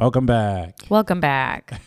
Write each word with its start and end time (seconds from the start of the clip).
Welcome 0.00 0.24
back. 0.24 0.76
Welcome 0.88 1.20
back. 1.20 1.78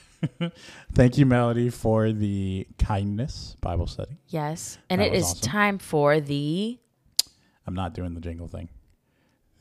Thank 0.93 1.17
you, 1.17 1.25
Melody, 1.25 1.71
for 1.71 2.11
the 2.11 2.67
kindness 2.77 3.55
Bible 3.59 3.87
study. 3.87 4.17
Yes. 4.27 4.77
And 4.87 5.01
That 5.01 5.07
it 5.07 5.13
is 5.15 5.23
awesome. 5.31 5.39
time 5.41 5.77
for 5.79 6.19
the. 6.19 6.77
I'm 7.65 7.73
not 7.73 7.95
doing 7.95 8.13
the 8.13 8.21
jingle 8.21 8.47
thing. 8.47 8.69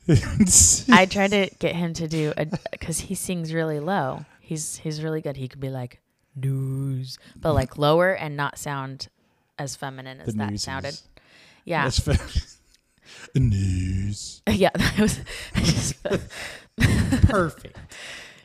I 0.07 1.05
tried 1.09 1.31
to 1.31 1.49
get 1.57 1.75
him 1.75 1.93
to 1.95 2.07
do 2.07 2.31
a 2.37 2.45
because 2.69 2.99
he 2.99 3.15
sings 3.15 3.55
really 3.55 3.79
low. 3.79 4.23
He's 4.39 4.75
he's 4.77 5.01
really 5.03 5.21
good. 5.21 5.35
He 5.35 5.47
could 5.47 5.59
be 5.59 5.69
like 5.71 5.99
news, 6.35 7.17
but 7.35 7.53
like 7.53 7.75
lower 7.79 8.11
and 8.13 8.37
not 8.37 8.59
sound 8.59 9.07
as 9.57 9.75
feminine 9.75 10.21
as 10.21 10.27
the 10.27 10.33
that 10.33 10.59
sounded. 10.59 10.99
Yeah, 11.65 11.85
That's 11.85 11.97
the 13.33 13.39
news. 13.39 14.43
yeah. 14.47 14.69
That 14.75 14.99
was 14.99 15.19
just 15.55 15.95
Perfect. 17.27 17.77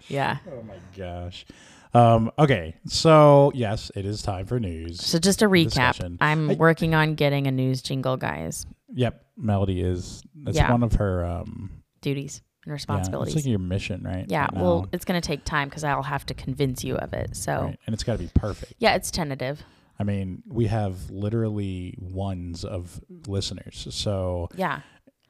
Yeah. 0.08 0.38
Oh 0.50 0.62
my 0.62 0.74
gosh. 0.96 1.46
Um, 1.94 2.30
okay, 2.38 2.74
so 2.86 3.50
yes, 3.54 3.90
it 3.96 4.04
is 4.04 4.20
time 4.22 4.44
for 4.46 4.60
news. 4.60 5.02
So 5.04 5.18
just 5.18 5.40
a 5.42 5.46
recap. 5.48 5.64
Discussion. 5.94 6.18
I'm 6.20 6.50
I- 6.50 6.54
working 6.54 6.94
on 6.94 7.14
getting 7.14 7.46
a 7.46 7.50
news 7.50 7.80
jingle, 7.82 8.16
guys. 8.16 8.66
Yep, 8.94 9.22
Melody 9.36 9.80
is. 9.80 10.22
It's 10.46 10.56
Yeah. 10.56 10.70
one 10.70 10.82
of 10.82 10.94
her 10.94 11.24
um, 11.24 11.70
Duties 12.02 12.42
and 12.64 12.72
responsibilities. 12.72 13.34
yeah, 13.34 13.38
it's 13.38 13.46
like 13.46 13.50
your 13.50 13.58
mission, 13.58 14.02
right? 14.02 14.26
Yeah, 14.28 14.42
right 14.42 14.54
well, 14.54 14.86
it's 14.92 15.04
going 15.04 15.20
to 15.20 15.26
take 15.26 15.44
time 15.44 15.68
because 15.68 15.84
I'll 15.84 16.02
have 16.02 16.24
to 16.27 16.34
convince 16.34 16.84
you 16.84 16.96
of 16.96 17.12
it. 17.14 17.36
So, 17.36 17.52
Right, 17.62 17.78
and 17.86 17.94
it's 17.94 18.04
got 18.04 18.12
to 18.14 18.18
be 18.18 18.30
perfect. 18.34 18.74
yeah, 18.78 18.94
it's 18.94 19.10
tentative. 19.10 19.62
I 19.98 20.04
mean, 20.04 20.42
we 20.46 20.66
have 20.68 21.10
literally 21.10 21.96
ones 21.98 22.64
of 22.64 23.00
listeners, 23.27 23.88
so 23.90 24.48
Yeah. 24.54 24.80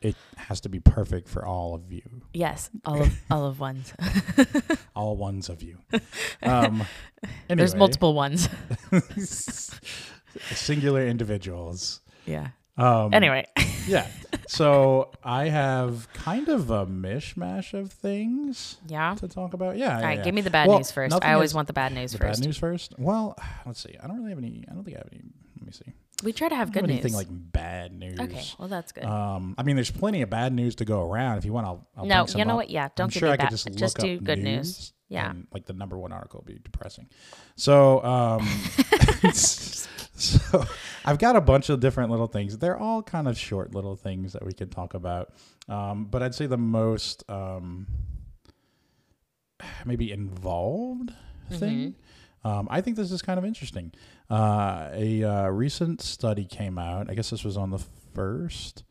It 0.00 0.16
has 0.36 0.60
to 0.62 0.68
be 0.68 0.78
perfect 0.80 1.28
for 1.28 1.44
all 1.44 1.74
of 1.74 1.92
you, 1.92 2.02
Yes. 2.32 2.70
All 2.84 3.02
of 3.02 3.18
all 3.30 3.46
of 3.46 3.58
ones. 3.60 3.92
all 4.94 5.16
ones 5.16 5.48
of 5.48 5.62
you. 5.62 5.78
Um, 6.42 6.84
There's 7.48 7.74
multiple 7.74 8.14
ones. 8.14 8.48
singular 10.52 11.06
individuals. 11.06 12.00
yeah. 12.26 12.48
Um, 12.76 13.12
Anyway. 13.12 13.44
yeah. 13.88 14.06
So 14.46 15.10
I 15.24 15.48
have 15.48 16.06
kind 16.12 16.48
of 16.48 16.70
a 16.70 16.86
mishmash 16.86 17.74
of 17.74 17.90
things 17.92 18.76
Yeah. 18.86 19.16
to 19.16 19.26
talk 19.26 19.52
about. 19.52 19.76
Yeah. 19.78 19.94
All 19.96 20.00
yeah, 20.00 20.06
right. 20.06 20.18
yeah. 20.18 20.24
Give 20.24 20.34
me 20.34 20.42
the 20.42 20.50
bad 20.50 20.68
Well, 20.68 20.78
news 20.78 20.92
first. 20.92 21.18
I 21.22 21.32
always 21.32 21.50
is- 21.50 21.54
want 21.54 21.66
the 21.66 21.72
bad 21.72 21.92
news 21.92 22.12
the 22.12 22.18
first. 22.18 22.40
bad 22.40 22.46
news 22.46 22.56
first. 22.56 22.94
Well, 22.98 23.36
let's 23.66 23.82
see. 23.82 23.96
I 24.00 24.06
don't 24.06 24.18
really 24.18 24.30
have 24.30 24.38
any. 24.38 24.64
I 24.70 24.74
don't 24.74 24.84
think 24.84 24.96
I 24.96 25.00
have 25.00 25.08
any. 25.12 25.22
Let 25.58 25.66
me 25.66 25.72
see. 25.72 25.92
We 26.24 26.32
try 26.32 26.48
to 26.48 26.56
have 26.56 26.72
good 26.72 26.80
good 26.82 26.90
anything 26.90 27.12
news. 27.12 27.16
like 27.16 27.28
bad 27.30 27.92
news. 27.92 28.18
okay. 28.18 28.44
Well, 28.58 28.68
that's 28.68 28.90
good. 28.92 29.04
Um, 29.04 29.54
I 29.56 29.62
mean, 29.62 29.76
there's 29.76 29.90
plenty 29.90 30.22
of 30.22 30.30
bad 30.30 30.52
news 30.52 30.74
to 30.76 30.84
go 30.84 31.08
around. 31.08 31.38
If 31.38 31.44
you 31.44 31.52
want, 31.52 31.66
I'll. 31.66 31.86
I'll 31.96 32.06
no, 32.06 32.26
you 32.34 32.44
know 32.44 32.52
up. 32.52 32.56
what? 32.56 32.70
Yeah. 32.70 32.88
Don't 32.96 33.04
I'm 33.04 33.10
give 33.10 33.20
sure 33.20 33.28
me 33.28 33.34
I 33.34 33.36
bad. 33.36 33.48
could 33.48 33.50
just, 33.50 33.72
Just 33.74 33.98
do 33.98 34.18
good 34.20 34.40
news. 34.40 34.92
Yeah. 35.08 35.30
and, 35.30 35.46
like 35.52 35.64
the 35.64 35.72
number 35.72 35.96
one 35.96 36.12
article 36.12 36.40
would 36.44 36.52
be 36.52 36.60
depressing. 36.62 37.08
So, 37.56 38.04
um, 38.04 38.46
so 39.32 40.64
I've 41.04 41.18
got 41.18 41.36
a 41.36 41.40
bunch 41.40 41.70
of 41.70 41.80
different 41.80 42.10
little 42.10 42.26
things. 42.26 42.58
They're 42.58 42.76
all 42.76 43.02
kind 43.02 43.26
of 43.28 43.38
short 43.38 43.74
little 43.74 43.96
things 43.96 44.32
that 44.34 44.44
we 44.44 44.52
could 44.52 44.70
talk 44.70 44.94
about. 44.94 45.32
Um, 45.68 46.04
but 46.06 46.22
I'd 46.22 46.34
say 46.34 46.46
the 46.46 46.58
most 46.58 47.24
um, 47.30 47.86
maybe 49.86 50.12
involved 50.12 51.12
thing. 51.50 51.94
Um, 52.48 52.66
I 52.70 52.80
think 52.80 52.96
this 52.96 53.12
is 53.12 53.20
kind 53.20 53.38
of 53.38 53.44
interesting. 53.44 53.92
Uh, 54.30 54.88
a 54.92 55.22
uh, 55.22 55.48
recent 55.48 56.00
study 56.00 56.46
came 56.46 56.78
out. 56.78 57.10
I 57.10 57.14
guess 57.14 57.28
this 57.28 57.44
was 57.44 57.58
on 57.58 57.70
the 57.70 57.82
first. 58.14 58.84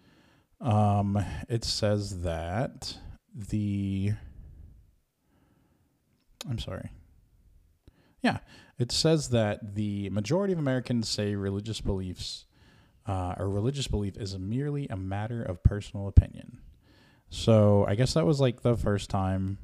Um, 0.62 1.24
it 1.50 1.64
says 1.64 2.22
that 2.22 2.98
the. 3.34 4.14
I'm 6.48 6.60
sorry. 6.60 6.92
Yeah, 8.22 8.40
it 8.78 8.92
says 8.92 9.30
that 9.30 9.74
the 9.76 10.10
majority 10.12 10.54
of 10.54 10.60
Americans 10.60 11.10
say 11.10 11.34
religious 11.34 11.82
beliefs, 11.82 12.46
uh, 13.08 13.36
or 13.40 13.50
religious 13.50 13.88
belief 13.88 14.18
is 14.18 14.38
merely 14.38 14.88
a 14.90 14.98
matter 14.98 15.42
of 15.42 15.64
personal 15.64 16.08
opinion. 16.08 16.60
So 17.30 17.86
I 17.88 17.96
guess 17.96 18.14
that 18.14 18.26
was 18.26 18.40
like 18.40 18.62
the 18.62 18.78
first 18.78 19.10
time, 19.10 19.58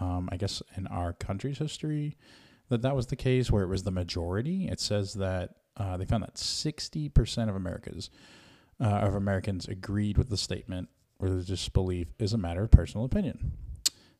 um, 0.00 0.28
I 0.32 0.36
guess 0.36 0.60
in 0.76 0.88
our 0.88 1.12
country's 1.12 1.58
history, 1.58 2.16
that 2.70 2.82
that 2.82 2.96
was 2.96 3.06
the 3.08 3.16
case 3.16 3.50
where 3.50 3.62
it 3.62 3.68
was 3.68 3.82
the 3.82 3.90
majority. 3.90 4.66
It 4.68 4.80
says 4.80 5.14
that 5.14 5.50
uh, 5.76 5.96
they 5.96 6.04
found 6.04 6.22
that 6.22 6.34
60% 6.34 7.48
of 7.48 7.54
Americans 7.56 8.10
uh, 8.80 8.86
of 8.86 9.14
Americans 9.14 9.68
agreed 9.68 10.16
with 10.16 10.30
the 10.30 10.36
statement 10.38 10.88
religious 11.18 11.68
belief 11.68 12.08
is 12.18 12.32
a 12.32 12.38
matter 12.38 12.62
of 12.62 12.70
personal 12.70 13.04
opinion. 13.04 13.52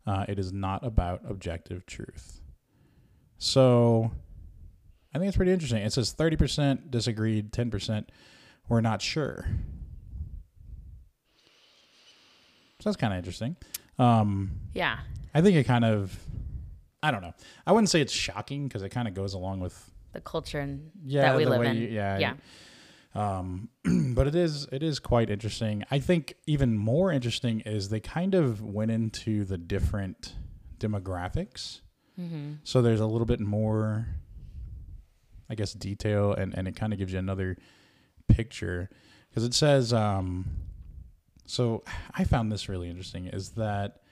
Uh, 0.07 0.27
it 0.29 0.39
is 0.39 0.53
not 0.53 0.85
about 0.85 1.23
objective 1.27 1.87
truth. 1.87 2.43
So 3.39 4.11
I 5.15 5.19
think 5.19 5.29
it's 5.29 5.37
pretty 5.37 5.53
interesting. 5.53 5.83
It 5.83 5.93
says 5.93 6.15
30% 6.15 6.91
disagreed, 6.91 7.53
10% 7.53 8.05
were 8.69 8.83
not 8.83 9.01
sure. 9.01 9.47
So 12.81 12.89
that's 12.91 12.97
kind 12.97 13.13
of 13.13 13.19
interesting. 13.19 13.57
Um, 13.99 14.51
Yeah. 14.75 14.99
I 15.35 15.41
think 15.43 15.57
it 15.57 15.65
kind 15.65 15.85
of, 15.85 16.19
I 17.03 17.11
don't 17.11 17.23
know. 17.23 17.33
I 17.67 17.73
wouldn't 17.73 17.89
say 17.91 18.01
it's 18.01 18.13
shocking 18.13 18.69
because 18.69 18.83
it 18.83 18.91
kind 18.91 19.09
of 19.09 19.15
goes 19.15 19.35
along 19.35 19.61
with 19.61 19.91
The 20.13 20.21
culture 20.21 20.61
and 20.61 20.91
yeah 21.05 21.23
that 21.31 21.37
we 21.37 21.45
live 21.47 21.63
in. 21.63 21.77
you- 21.77 21.89
yeah 21.89 22.19
Yeah. 22.19 22.35
um, 23.15 23.69
but 24.15 24.27
it 24.27 24.35
is 24.35 24.67
it 24.73 24.83
is 24.83 24.99
quite 24.99 25.31
interesting. 25.31 25.85
I 25.91 25.99
think 25.99 26.35
even 26.47 26.77
more 26.77 27.11
interesting 27.11 27.61
is 27.61 27.89
they 27.89 28.01
kind 28.01 28.35
of 28.35 28.63
went 28.63 28.91
into 28.91 29.45
the 29.45 29.57
different 29.59 30.35
demographics. 30.79 31.81
Mm-hmm. 32.19 32.55
So 32.65 32.83
there's 32.83 33.01
a 33.01 33.07
little 33.07 33.27
bit 33.27 33.41
more, 33.41 34.07
I 35.49 35.55
guess, 35.55 35.73
detail, 35.73 36.33
and 36.35 36.55
and 36.57 36.69
it 36.69 36.77
kind 36.77 36.93
of 36.93 36.99
gives 36.99 37.13
you 37.13 37.19
another 37.19 37.57
picture 38.29 38.91
because 39.29 39.45
it 39.45 39.55
says. 39.55 39.93
Um, 39.93 40.47
so 41.47 41.83
I 42.15 42.25
found 42.25 42.53
this 42.53 42.69
really 42.69 42.89
interesting. 42.89 43.27
Is 43.27 43.51
that 43.51 44.03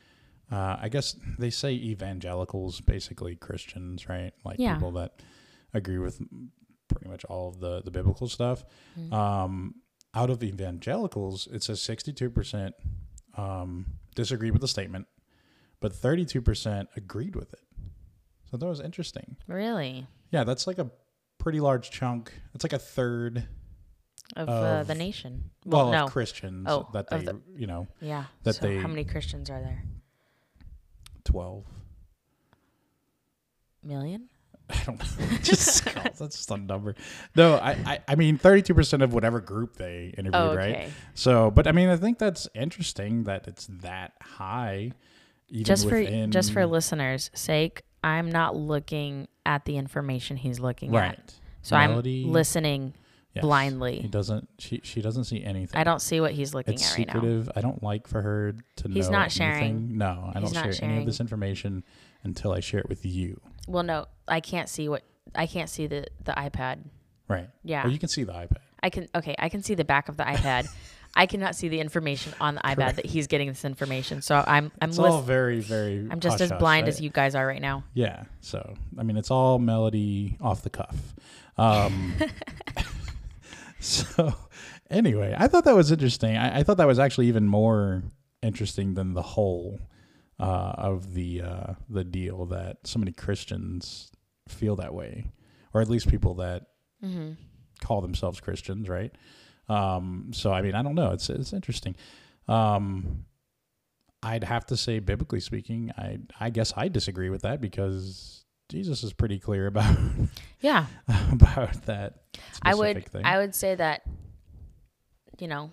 uh, 0.50 0.76
I 0.80 0.88
guess 0.88 1.16
they 1.38 1.50
say 1.50 1.72
evangelicals, 1.72 2.80
basically 2.80 3.36
Christians, 3.36 4.08
right? 4.08 4.32
Like 4.44 4.58
Yeah. 4.58 4.74
people 4.74 4.92
that 4.92 5.20
agree 5.74 5.98
with 5.98 6.20
pretty 6.88 7.08
much 7.08 7.24
all 7.26 7.48
of 7.48 7.60
the 7.60 7.82
the 7.82 7.90
biblical 7.90 8.28
stuff. 8.28 8.64
Mhm. 8.98 9.12
Um, 9.12 9.74
out 10.14 10.30
of 10.30 10.42
evangelicals, 10.42 11.46
it 11.52 11.62
says 11.62 11.80
62% 11.82 12.72
um, 13.36 13.86
disagreed 14.14 14.52
with 14.52 14.62
the 14.62 14.68
statement, 14.68 15.06
but 15.80 15.92
32% 15.92 16.88
agreed 16.96 17.36
with 17.36 17.52
it. 17.52 17.60
So 18.50 18.56
that 18.56 18.66
was 18.66 18.80
interesting. 18.80 19.36
Really? 19.46 20.06
Yeah, 20.32 20.44
that's 20.44 20.66
like 20.66 20.78
a 20.78 20.90
pretty 21.36 21.60
large 21.60 21.90
chunk. 21.90 22.32
It's 22.54 22.64
like 22.64 22.72
a 22.72 22.78
third, 22.78 23.46
Of, 24.34 24.48
uh, 24.48 24.82
the 24.84 24.94
nation? 24.94 25.50
well, 25.64 25.84
Well, 25.84 25.92
no. 25.92 26.04
of 26.06 26.10
Christians 26.10 26.66
Oh, 26.68 26.88
that 26.94 27.08
they, 27.10 27.22
the- 27.22 27.40
you 27.54 27.66
know, 27.66 27.86
yeah. 28.00 28.24
that 28.42 28.56
so 28.56 28.66
they- 28.66 28.78
how 28.78 28.88
many 28.88 29.04
Christians 29.04 29.50
are 29.50 29.60
there? 29.60 29.84
12. 31.28 31.64
Million? 33.84 34.28
I 34.70 34.82
don't 34.84 34.98
know. 34.98 35.36
just 35.42 35.84
that's 35.84 36.18
just 36.18 36.50
a 36.50 36.56
number. 36.56 36.94
No, 37.36 37.54
I, 37.56 37.70
I, 37.70 37.98
I 38.08 38.14
mean, 38.14 38.38
32% 38.38 39.02
of 39.02 39.12
whatever 39.12 39.40
group 39.40 39.76
they 39.76 40.14
interviewed, 40.16 40.34
Oh, 40.34 40.54
right? 40.54 40.90
So, 41.14 41.50
but 41.50 41.66
I 41.66 41.72
mean, 41.72 41.90
I 41.90 41.96
think 41.96 42.18
that's 42.18 42.48
interesting 42.54 43.24
that 43.24 43.46
it's 43.46 43.66
that 43.82 44.12
high. 44.22 44.92
Even 45.50 45.64
Just 45.64 45.88
for 45.88 46.02
just 46.28 46.52
for 46.52 46.66
listeners' 46.66 47.30
sake, 47.34 47.82
I'm 48.02 48.30
not 48.30 48.56
looking 48.56 49.28
at 49.46 49.64
the 49.64 49.76
information 49.78 50.36
he's 50.36 50.60
looking 50.60 50.92
right. 50.92 51.12
at. 51.12 51.34
So 51.62 51.76
Melody, 51.76 52.24
I'm 52.24 52.32
listening 52.32 52.94
yes. 53.34 53.42
blindly. 53.42 54.00
He 54.00 54.08
doesn't. 54.08 54.48
She 54.58 54.80
she 54.84 55.00
doesn't 55.00 55.24
see 55.24 55.42
anything. 55.44 55.78
I 55.80 55.84
don't 55.84 56.00
see 56.02 56.20
what 56.20 56.32
he's 56.32 56.54
looking 56.54 56.74
It's 56.74 56.92
at 56.92 56.98
right 56.98 57.06
now. 57.06 57.12
secretive. 57.14 57.50
I 57.56 57.60
don't 57.60 57.82
like 57.82 58.06
for 58.06 58.22
her 58.22 58.54
to 58.76 58.88
He's 58.88 59.08
know. 59.08 59.18
not 59.18 59.32
sharing. 59.32 59.64
anything. 59.64 59.98
No, 59.98 60.32
I 60.34 60.40
He's 60.40 60.52
don't 60.52 60.62
share 60.74 60.88
any 60.90 60.98
of 60.98 61.06
this 61.06 61.20
information 61.20 61.84
until 62.24 62.52
I 62.52 62.60
share 62.60 62.80
it 62.80 62.88
with 62.88 63.04
you. 63.06 63.40
Well, 63.66 63.82
no, 63.82 64.06
I 64.26 64.40
can't 64.40 64.68
see 64.68 64.88
what 64.88 65.02
I 65.34 65.46
can't 65.46 65.68
see 65.70 65.86
the 65.86 66.06
the 66.24 66.32
iPad. 66.32 66.78
Right. 67.28 67.48
Yeah, 67.62 67.86
Or 67.86 67.90
you 67.90 67.98
can 67.98 68.08
see 68.08 68.24
the 68.24 68.32
iPad. 68.32 68.56
I 68.82 68.88
can. 68.90 69.06
Okay, 69.14 69.34
I 69.38 69.48
can 69.50 69.62
see 69.62 69.74
the 69.74 69.84
back 69.84 70.08
of 70.08 70.16
the 70.16 70.24
iPad. 70.24 70.66
I 71.16 71.26
cannot 71.26 71.56
see 71.56 71.68
the 71.68 71.80
information 71.80 72.32
on 72.40 72.54
the 72.54 72.60
iPad 72.60 72.96
that 72.96 73.06
he's 73.06 73.26
getting 73.26 73.48
this 73.48 73.64
information. 73.64 74.22
So 74.22 74.44
I'm 74.46 74.70
I'm 74.80 74.90
It's 74.90 74.98
all 74.98 75.20
very 75.22 75.60
very. 75.60 76.06
I'm 76.10 76.20
just 76.20 76.40
as 76.40 76.52
blind 76.52 76.84
I- 76.84 76.88
as 76.88 77.00
you 77.00 77.10
guys 77.10 77.34
are 77.34 77.46
right 77.46 77.60
now. 77.62 77.82
Yeah. 77.94 78.24
So 78.40 78.74
I 78.98 79.02
mean, 79.02 79.16
it's 79.16 79.30
all 79.30 79.58
melody 79.58 80.36
off 80.40 80.62
the 80.62 80.70
cuff. 80.70 80.96
Um, 81.56 82.14
so 83.80 84.34
anyway, 84.90 85.34
I 85.38 85.46
thought 85.48 85.64
that 85.64 85.74
was 85.76 85.92
interesting. 85.92 86.36
I, 86.36 86.60
I 86.60 86.62
thought 86.62 86.76
that 86.78 86.86
was 86.86 86.98
actually 86.98 87.28
even 87.28 87.46
more 87.46 88.02
interesting 88.42 88.94
than 88.94 89.14
the 89.14 89.22
whole 89.22 89.80
uh, 90.40 90.72
of 90.76 91.14
the 91.14 91.42
uh, 91.42 91.72
the 91.88 92.04
deal 92.04 92.46
that 92.46 92.78
so 92.84 92.98
many 92.98 93.12
Christians 93.12 94.10
feel 94.48 94.76
that 94.76 94.94
way, 94.94 95.32
or 95.74 95.80
at 95.80 95.88
least 95.88 96.08
people 96.08 96.34
that 96.34 96.66
Mm-hmm. 97.04 97.34
call 97.80 98.00
themselves 98.00 98.40
Christians, 98.40 98.88
right? 98.88 99.12
Um, 99.68 100.30
so 100.32 100.52
I 100.52 100.62
mean, 100.62 100.74
I 100.74 100.82
don't 100.82 100.96
know. 100.96 101.12
It's 101.12 101.30
it's 101.30 101.52
interesting. 101.52 101.94
Um, 102.48 103.24
I'd 104.20 104.42
have 104.42 104.66
to 104.66 104.76
say, 104.76 104.98
biblically 104.98 105.38
speaking, 105.38 105.92
I 105.96 106.18
I 106.40 106.50
guess 106.50 106.72
I 106.76 106.88
disagree 106.88 107.30
with 107.30 107.42
that 107.42 107.60
because 107.60 108.44
Jesus 108.68 109.02
is 109.02 109.12
pretty 109.12 109.38
clear 109.38 109.66
about 109.66 109.96
Yeah. 110.60 110.86
about 111.32 111.86
that. 111.86 112.14
I 112.62 112.74
would 112.74 112.90
specific 112.90 113.08
thing. 113.10 113.24
I 113.24 113.38
would 113.38 113.54
say 113.54 113.74
that 113.74 114.02
you 115.38 115.48
know 115.48 115.70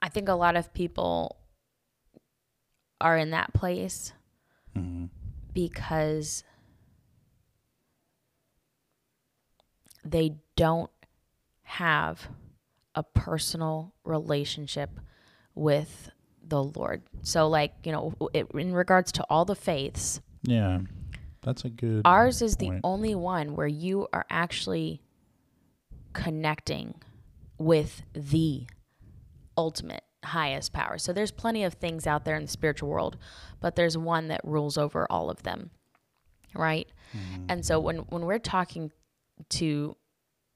I 0.00 0.08
think 0.08 0.28
a 0.28 0.34
lot 0.34 0.56
of 0.56 0.72
people 0.72 1.36
are 3.00 3.16
in 3.16 3.30
that 3.30 3.52
place 3.54 4.12
Mhm. 4.76 5.08
because 5.52 6.44
they 10.04 10.36
don't 10.56 10.90
have 11.62 12.28
a 12.94 13.02
personal 13.02 13.94
relationship 14.04 14.90
with 15.54 16.10
the 16.48 16.62
Lord. 16.62 17.02
So 17.22 17.48
like, 17.48 17.74
you 17.84 17.92
know, 17.92 18.14
it, 18.32 18.46
in 18.54 18.72
regards 18.72 19.12
to 19.12 19.24
all 19.30 19.44
the 19.44 19.54
faiths, 19.54 20.20
Yeah, 20.42 20.80
that's 21.42 21.64
a 21.64 21.68
good. 21.70 22.02
ours 22.04 22.42
is 22.42 22.56
the 22.56 22.80
only 22.84 23.14
one 23.14 23.54
where 23.54 23.66
you 23.66 24.08
are 24.12 24.26
actually 24.30 25.02
connecting 26.12 26.94
with 27.58 28.02
the 28.12 28.66
ultimate 29.56 30.04
highest 30.24 30.72
power. 30.72 30.98
So 30.98 31.12
there's 31.12 31.30
plenty 31.30 31.64
of 31.64 31.74
things 31.74 32.06
out 32.06 32.24
there 32.24 32.36
in 32.36 32.42
the 32.42 32.48
spiritual 32.48 32.88
world, 32.88 33.16
but 33.60 33.76
there's 33.76 33.96
one 33.96 34.28
that 34.28 34.40
rules 34.44 34.76
over 34.78 35.06
all 35.10 35.30
of 35.30 35.42
them. 35.42 35.70
Right? 36.54 36.88
Mm-hmm. 37.16 37.44
And 37.50 37.64
so 37.64 37.78
when 37.78 37.98
when 38.08 38.22
we're 38.24 38.38
talking 38.38 38.90
to 39.50 39.96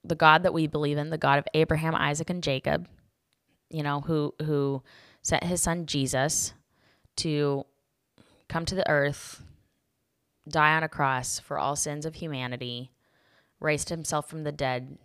the 0.04 0.14
God 0.14 0.42
that 0.42 0.54
we 0.54 0.66
believe 0.66 0.98
in, 0.98 1.10
the 1.10 1.18
God 1.18 1.38
of 1.38 1.46
Abraham, 1.54 1.94
Isaac 1.94 2.30
and 2.30 2.42
Jacob, 2.42 2.88
you 3.70 3.82
know, 3.82 4.00
who 4.00 4.34
who 4.42 4.82
sent 5.22 5.44
his 5.44 5.62
son 5.62 5.86
Jesus 5.86 6.52
to 7.16 7.64
come 8.48 8.64
to 8.64 8.74
the 8.74 8.88
earth, 8.90 9.42
die 10.48 10.76
on 10.76 10.82
a 10.82 10.88
cross 10.88 11.38
for 11.38 11.58
all 11.58 11.76
sins 11.76 12.04
of 12.04 12.16
humanity, 12.16 12.90
raised 13.60 13.88
himself 13.88 14.28
from 14.28 14.44
the 14.44 14.52
dead 14.52 14.98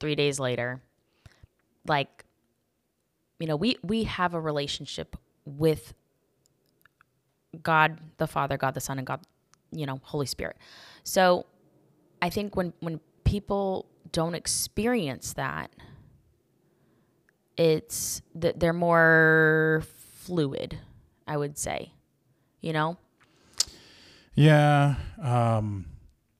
3 0.00 0.14
days 0.14 0.38
later. 0.38 0.82
Like 1.86 2.24
you 3.38 3.46
know, 3.46 3.56
we 3.56 3.76
we 3.82 4.04
have 4.04 4.34
a 4.34 4.40
relationship 4.40 5.16
with 5.44 5.94
God 7.62 8.00
the 8.18 8.26
Father, 8.26 8.56
God 8.56 8.74
the 8.74 8.80
Son 8.80 8.98
and 8.98 9.06
God, 9.06 9.20
you 9.70 9.86
know, 9.86 10.00
Holy 10.02 10.26
Spirit. 10.26 10.56
So 11.04 11.46
I 12.20 12.30
think 12.30 12.56
when 12.56 12.72
when 12.80 13.00
people 13.24 13.86
don't 14.12 14.34
experience 14.34 15.32
that 15.34 15.70
it's 17.58 18.22
that 18.36 18.60
they're 18.60 18.72
more 18.72 19.82
fluid, 20.20 20.78
I 21.26 21.36
would 21.36 21.58
say. 21.58 21.92
You 22.60 22.72
know? 22.72 22.96
Yeah. 24.34 24.94
Um, 25.20 25.86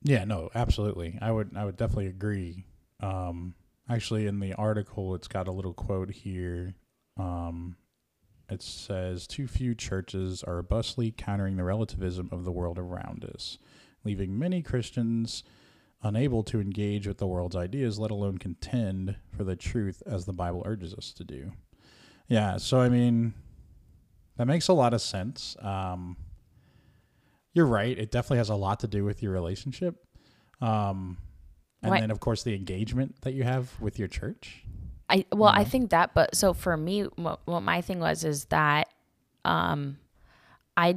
yeah. 0.03 0.25
No. 0.25 0.51
Absolutely. 0.55 1.19
I 1.21 1.31
would. 1.31 1.51
I 1.57 1.65
would 1.65 1.77
definitely 1.77 2.07
agree. 2.07 2.65
Um, 3.01 3.55
actually, 3.89 4.27
in 4.27 4.41
the 4.41 4.55
article, 4.55 5.15
it's 5.15 5.29
got 5.29 5.49
a 5.49 5.53
little 5.53 5.75
quote 5.75 6.11
here. 6.11 6.75
Um, 7.17 7.77
it 8.49 8.63
says, 8.63 9.27
"Too 9.27 9.47
few 9.47 9.75
churches 9.75 10.43
are 10.45 10.57
robustly 10.57 11.13
countering 11.17 11.57
the 11.57 11.65
relativism 11.65 12.29
of 12.33 12.45
the 12.45 12.53
world 12.53 12.79
around 12.79 13.25
us, 13.25 13.59
leaving 14.05 14.39
many 14.39 14.63
Christians." 14.63 15.43
Unable 16.03 16.45
to 16.45 16.61
engage 16.61 17.09
with 17.09 17.19
the 17.19 17.27
world's 17.27 17.57
ideas, 17.57 17.99
let 17.99 18.11
alone 18.11 18.39
contend 18.39 19.17
for 19.37 19.43
the 19.43 19.57
truth 19.57 20.03
as 20.07 20.27
the 20.27 20.33
Bible 20.33 20.63
urges 20.65 20.95
us 20.95 21.13
to 21.15 21.25
do. 21.25 21.53
Yeah, 22.29 22.57
so 22.59 22.81
I 22.81 22.89
mean, 22.89 23.35
that 24.37 24.47
makes 24.47 24.69
a 24.69 24.73
lot 24.73 24.95
of 24.95 25.01
sense. 25.01 25.57
Um, 25.61 26.17
you're 27.53 27.67
right. 27.67 27.99
It 27.99 28.13
definitely 28.13 28.39
has 28.39 28.51
a 28.51 28.55
lot 28.55 28.81
to 28.81 28.87
do 28.87 29.05
with 29.05 29.23
your 29.23 29.33
relationship. 29.33 29.97
Um, 30.61 31.19
and 31.83 31.93
Right. 31.93 32.01
then, 32.01 32.11
of 32.11 32.21
course, 32.21 32.43
the 32.45 32.55
engagement 32.55 33.21
that 33.23 33.33
you 33.33 33.43
have 33.45 33.81
with 33.81 33.99
your 33.99 34.09
church. 34.09 34.65
I 35.09 35.25
well, 35.33 35.49
I 35.49 35.63
know? 35.63 35.65
think 35.65 35.91
that, 35.91 36.15
but 36.15 36.37
so 36.37 36.53
for 36.53 36.77
me, 36.77 37.03
what, 37.17 37.41
what 37.47 37.63
my 37.63 37.81
thing 37.81 37.99
was 37.99 38.25
is 38.25 38.45
that, 38.47 38.89
um, 39.45 39.99
I 40.77 40.97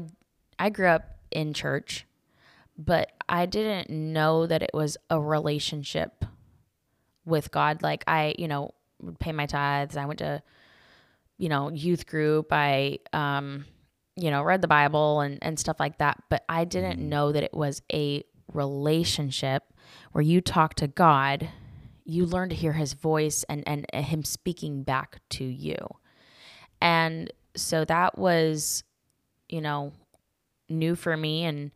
I 0.60 0.70
grew 0.70 0.88
up 0.88 1.18
in 1.32 1.54
church, 1.54 2.06
but 2.78 3.12
I 3.28 3.46
didn't 3.46 3.90
know 3.90 4.48
that 4.48 4.62
it 4.64 4.72
was 4.74 4.98
a 5.10 5.20
relationship 5.20 6.26
with 7.26 7.52
God. 7.52 7.84
Like 7.84 8.04
I, 8.08 8.36
you 8.38 8.48
know, 8.48 8.74
would 9.02 9.20
pay 9.20 9.32
my 9.32 9.46
tithes. 9.46 9.98
I 9.98 10.06
went 10.06 10.20
to, 10.20 10.42
you 11.38 11.50
know, 11.50 11.70
youth 11.70 12.06
group. 12.06 12.48
I, 12.52 13.00
um, 13.14 13.66
you 14.16 14.32
know, 14.32 14.44
read 14.44 14.62
the 14.62 14.68
Bible 14.68 15.22
and 15.22 15.40
and 15.42 15.60
stuff 15.60 15.80
like 15.80 15.98
that. 16.00 16.22
But 16.30 16.44
I 16.50 16.66
didn't 16.66 17.00
know 17.00 17.32
that 17.32 17.44
it 17.44 17.54
was 17.54 17.82
a 17.94 18.24
relationship 18.54 19.64
where 20.12 20.22
you 20.22 20.42
talk 20.42 20.76
to 20.76 20.88
God 20.88 21.50
you 22.12 22.26
learn 22.26 22.50
to 22.50 22.56
hear 22.56 22.74
his 22.74 22.94
voice 22.94 23.44
and, 23.48 23.64
and 23.68 23.86
him 23.94 24.24
speaking 24.24 24.84
back 24.84 25.20
to 25.30 25.44
you. 25.44 25.78
And 26.82 27.32
so 27.56 27.86
that 27.86 28.18
was, 28.18 28.84
you 29.50 29.62
know, 29.62 29.94
new 30.68 30.96
for 30.96 31.16
me 31.16 31.46
and 31.46 31.72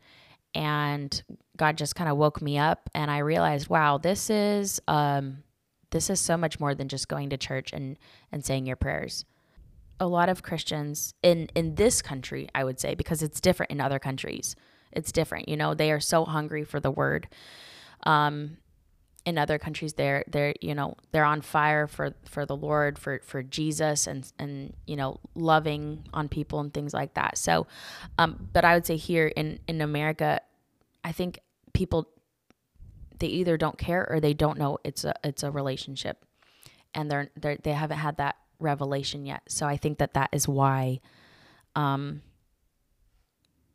and 0.56 1.22
God 1.58 1.76
just 1.76 1.94
kind 1.94 2.10
of 2.10 2.16
woke 2.16 2.40
me 2.40 2.56
up 2.56 2.88
and 2.94 3.10
I 3.10 3.18
realized, 3.18 3.68
wow, 3.68 3.98
this 3.98 4.30
is 4.30 4.80
um 4.88 5.44
this 5.90 6.10
is 6.10 6.18
so 6.18 6.36
much 6.36 6.58
more 6.58 6.74
than 6.74 6.88
just 6.88 7.08
going 7.08 7.30
to 7.30 7.36
church 7.36 7.72
and 7.72 7.98
and 8.32 8.44
saying 8.44 8.66
your 8.66 8.76
prayers. 8.76 9.24
A 10.00 10.06
lot 10.06 10.28
of 10.30 10.42
Christians 10.42 11.14
in 11.22 11.48
in 11.54 11.74
this 11.74 12.00
country, 12.00 12.48
I 12.54 12.64
would 12.64 12.80
say, 12.80 12.94
because 12.94 13.22
it's 13.22 13.40
different 13.40 13.70
in 13.70 13.80
other 13.80 13.98
countries. 13.98 14.56
It's 14.92 15.12
different, 15.12 15.48
you 15.48 15.58
know, 15.58 15.74
they 15.74 15.92
are 15.92 16.00
so 16.00 16.24
hungry 16.24 16.64
for 16.64 16.80
the 16.80 16.90
word. 16.90 17.28
Um 18.04 18.56
in 19.26 19.36
other 19.36 19.58
countries 19.58 19.92
they're 19.94 20.24
they're 20.28 20.54
you 20.62 20.74
know 20.74 20.94
they're 21.12 21.24
on 21.24 21.40
fire 21.42 21.86
for 21.86 22.14
for 22.24 22.46
the 22.46 22.56
lord 22.56 22.96
for 22.98 23.20
for 23.24 23.42
jesus 23.42 24.06
and 24.06 24.32
and 24.38 24.72
you 24.86 24.94
know 24.96 25.18
loving 25.34 26.04
on 26.14 26.28
people 26.28 26.60
and 26.60 26.72
things 26.72 26.94
like 26.94 27.12
that. 27.14 27.36
So 27.36 27.66
um 28.16 28.48
but 28.52 28.64
i 28.64 28.72
would 28.74 28.86
say 28.86 28.96
here 28.96 29.26
in 29.26 29.58
in 29.66 29.80
america 29.80 30.40
i 31.04 31.10
think 31.12 31.40
people 31.74 32.08
they 33.18 33.26
either 33.26 33.56
don't 33.56 33.76
care 33.78 34.06
or 34.08 34.20
they 34.20 34.32
don't 34.32 34.58
know 34.58 34.78
it's 34.84 35.04
a 35.04 35.14
it's 35.24 35.42
a 35.42 35.50
relationship. 35.50 36.24
And 36.94 37.10
they're, 37.10 37.28
they're 37.36 37.58
they 37.62 37.72
haven't 37.72 37.98
had 37.98 38.16
that 38.16 38.36
revelation 38.60 39.26
yet. 39.26 39.42
So 39.48 39.66
i 39.66 39.76
think 39.76 39.98
that 39.98 40.14
that 40.14 40.30
is 40.32 40.46
why 40.48 41.00
um 41.74 42.22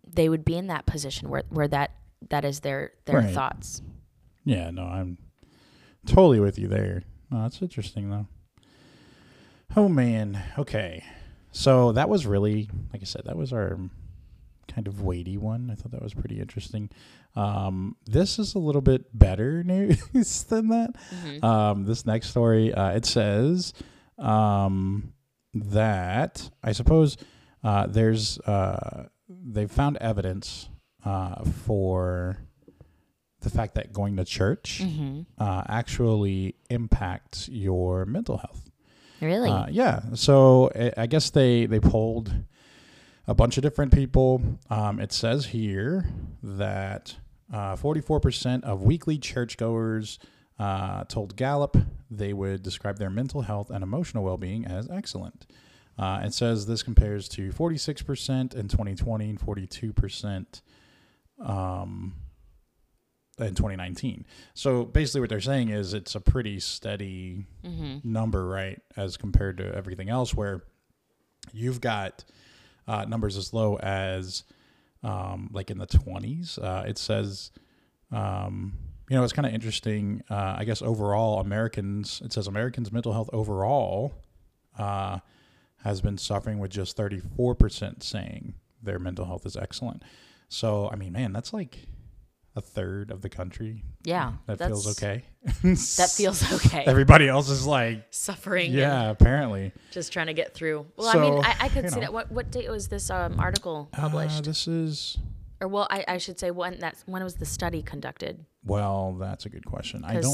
they 0.08 0.28
would 0.30 0.44
be 0.46 0.56
in 0.58 0.68
that 0.68 0.86
position 0.86 1.30
where 1.30 1.44
where 1.50 1.68
that 1.68 1.92
that 2.30 2.46
is 2.46 2.62
their 2.62 2.94
their 3.06 3.20
Right. 3.22 3.34
thoughts. 3.34 3.82
Yeah, 4.44 4.72
no, 4.72 4.84
I'm 4.84 5.18
totally 6.06 6.40
with 6.40 6.58
you 6.58 6.68
there. 6.68 7.04
No, 7.30 7.44
that's 7.44 7.62
interesting 7.62 8.10
though. 8.10 8.28
Oh 9.76 9.88
man. 9.88 10.42
Okay. 10.58 11.04
So 11.52 11.92
that 11.94 12.10
was 12.10 12.26
really, 12.26 12.70
like 12.94 13.02
I 13.02 13.06
said, 13.06 13.24
that 13.26 13.38
was 13.38 13.52
our 13.54 13.78
kind 14.68 14.88
of 14.88 15.02
weighty 15.02 15.38
one. 15.38 15.70
I 15.72 15.76
thought 15.76 15.92
that 15.92 16.02
was 16.02 16.14
pretty 16.14 16.40
interesting. 16.40 16.90
Um, 17.36 17.96
this 18.06 18.40
is 18.40 18.56
a 18.56 18.60
little 18.60 18.82
bit 18.82 19.18
better 19.18 19.64
news 19.66 20.44
than 20.44 20.70
that. 20.70 20.96
Um, 21.44 21.86
this 21.86 22.06
next 22.06 22.30
story, 22.30 22.74
uh, 22.74 22.92
it 22.92 23.06
says 23.06 23.74
um, 24.18 25.14
that 25.54 26.50
I 26.64 26.72
suppose 26.72 27.18
uh, 27.64 27.88
there's 27.88 28.40
uh, 28.40 29.08
they've 29.30 29.72
found 29.72 29.98
evidence 29.98 30.70
uh, 31.06 31.44
for 31.44 32.38
the 33.42 33.50
fact 33.50 33.76
that 33.76 33.92
going 33.92 34.18
to 34.18 34.26
church 34.26 34.82
mm-hmm. 34.84 35.22
uh, 35.38 35.64
actually 35.68 36.56
impacts 36.70 37.50
your 37.50 38.06
mental 38.06 38.38
health. 38.38 38.70
really 39.22 39.50
Uh, 39.50 39.68
yeah. 39.70 40.02
So 40.14 40.72
I- 40.76 40.94
I 40.98 41.06
guess 41.08 41.30
they 41.30 41.66
they 41.66 41.80
polled 41.80 42.34
a 43.28 43.34
bunch 43.34 43.58
of 43.58 43.64
different 43.64 43.94
people. 43.94 44.42
Um, 44.70 45.00
it 45.00 45.12
says 45.12 45.48
here 45.48 46.06
that 46.42 47.16
uh, 47.54 47.76
44% 47.76 48.64
of 48.64 48.84
weekly 48.84 49.18
churchgoers 49.18 50.20
uh, 50.58 51.04
told 51.06 51.36
Gallup 51.36 51.78
they 52.10 52.34
would 52.34 52.64
describe 52.64 52.98
their 52.98 53.10
mental 53.10 53.42
health 53.42 53.70
and 53.70 53.84
emotional 53.84 54.24
well-being 54.24 54.66
as 54.66 54.90
excellent. 54.90 55.46
Uh, 55.98 56.22
it 56.24 56.34
says 56.34 56.66
this 56.66 56.84
compares 56.84 57.28
to 57.30 57.52
46% 57.52 58.56
in 58.56 58.68
2020 58.68 59.30
and 59.30 59.40
42% 59.40 60.62
um, 61.44 62.16
in 63.40 63.56
2019. 63.56 64.26
So 64.54 64.86
basically, 64.86 65.22
what 65.22 65.30
they're 65.30 65.42
saying 65.42 65.70
is 65.70 65.94
it's 65.94 66.16
a 66.16 66.22
pretty 66.22 66.60
steady 66.60 67.46
mm-hmm. 67.64 68.00
number, 68.04 68.46
right, 68.46 68.80
as 68.98 69.18
compared 69.18 69.58
to 69.58 69.74
everything 69.74 70.10
else, 70.10 70.34
where 70.34 70.64
you've 71.54 71.82
got 71.82 72.24
uh, 72.88 73.06
numbers 73.06 73.38
as 73.38 73.54
low 73.54 73.78
as 73.78 74.44
um, 75.04 75.50
like 75.54 75.72
in 75.72 75.78
the 75.78 75.88
20s. 75.88 76.62
Uh, 76.62 76.84
it 76.86 76.98
says, 76.98 77.52
um, 78.12 78.74
you 79.10 79.18
know, 79.18 79.24
it's 79.24 79.34
kind 79.34 79.46
of 79.46 79.54
interesting. 79.54 80.24
Uh, 80.30 80.56
I 80.58 80.66
guess 80.66 80.82
overall, 80.82 81.40
Americans, 81.40 82.22
it 82.24 82.34
says 82.34 82.48
Americans' 82.48 82.92
mental 82.92 83.14
health 83.14 83.30
overall 83.34 84.14
uh, 84.78 85.20
has 85.84 86.02
been 86.02 86.18
suffering 86.18 86.60
with 86.60 86.72
just 86.72 86.96
34% 86.98 88.04
saying 88.04 88.54
their 88.82 89.00
mental 89.00 89.26
health 89.26 89.46
is 89.46 89.58
excellent. 89.58 90.04
So, 90.50 90.90
I 90.92 90.96
mean, 90.96 91.14
man, 91.14 91.34
that's 91.34 91.54
like 91.54 91.88
a 92.56 92.62
third 92.62 93.12
of 93.12 93.22
the 93.22 93.30
country 93.30 93.84
Yeah. 94.04 94.34
that 94.46 94.58
feels 94.60 94.88
okay. 95.02 95.24
That 95.64 96.14
feels 96.16 96.52
okay. 96.66 96.84
Everybody 96.86 97.28
else 97.28 97.50
is 97.50 97.66
like, 97.66 98.06
Suffering. 98.12 98.72
yeah, 98.74 99.10
apparently. 99.10 99.72
just 99.92 100.12
trying 100.12 100.28
to 100.28 100.34
get 100.34 100.54
through. 100.54 100.86
Well, 100.98 101.08
I 101.08 101.20
mean, 101.22 101.44
I, 101.46 101.56
I 101.62 101.70
could 101.70 101.90
see 101.90 101.96
know. 101.96 102.02
that. 102.02 102.14
What 102.14 102.32
what 102.32 102.52
date 102.52 102.70
was 102.70 102.88
this 102.90 103.10
um, 103.10 103.40
article 103.40 103.88
published? 103.92 104.40
Uh, 104.40 104.42
this 104.42 104.68
is, 104.68 105.18
or 105.62 105.68
well, 105.68 105.88
I, 105.90 106.04
I 106.08 106.18
should 106.18 106.40
say 106.40 106.52
when 106.52 106.78
that's 106.80 107.04
when 107.08 107.24
was 107.24 107.36
the 107.36 107.46
study 107.46 107.82
conducted? 107.82 108.46
well, 108.64 109.14
that's 109.20 109.46
a 109.46 109.50
good 109.50 109.66
question. 109.66 110.04
I 110.06 110.14
don't, 110.20 110.26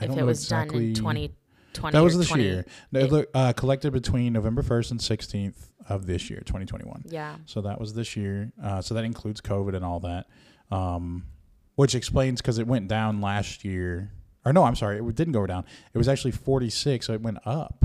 I 0.00 0.04
if 0.04 0.08
don't 0.10 0.18
it 0.18 0.20
know 0.20 0.26
was 0.26 0.42
exactly. 0.42 0.78
done 0.78 0.88
in 0.88 0.94
2020 0.94 1.92
that 1.92 2.02
was 2.02 2.16
this 2.18 2.28
20, 2.28 2.42
year. 2.42 2.64
No, 2.90 3.00
it- 3.00 3.30
uh, 3.34 3.52
collected 3.52 3.92
between 3.92 4.32
November 4.32 4.62
1st 4.62 4.90
and 4.92 5.00
16th 5.00 5.68
of 5.88 6.06
this 6.06 6.28
year, 6.30 6.40
2021. 6.40 7.04
Yeah. 7.06 7.36
So 7.46 7.60
that 7.60 7.78
was 7.78 7.94
this 7.94 8.16
year. 8.16 8.50
Uh, 8.62 8.80
so 8.82 8.94
that 8.94 9.04
includes 9.04 9.40
COVID 9.40 9.76
and 9.76 9.84
all 9.84 10.00
that, 10.00 10.26
um, 10.74 11.24
which 11.78 11.94
explains 11.94 12.40
because 12.42 12.58
it 12.58 12.66
went 12.66 12.88
down 12.88 13.20
last 13.20 13.64
year. 13.64 14.10
Or 14.44 14.52
no, 14.52 14.64
I'm 14.64 14.74
sorry, 14.74 14.98
it 14.98 15.14
didn't 15.14 15.32
go 15.32 15.46
down. 15.46 15.64
It 15.94 15.98
was 15.98 16.08
actually 16.08 16.32
46, 16.32 17.06
so 17.06 17.12
it 17.12 17.22
went 17.22 17.38
up 17.46 17.84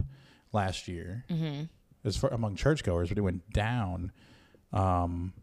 last 0.52 0.88
year 0.88 1.26
Mm-hmm. 1.30 1.66
as 2.04 2.18
for 2.18 2.30
among 2.30 2.56
churchgoers, 2.56 3.10
but 3.10 3.20
it 3.20 3.22
went 3.22 3.48
down, 3.54 4.12
um, 4.72 5.34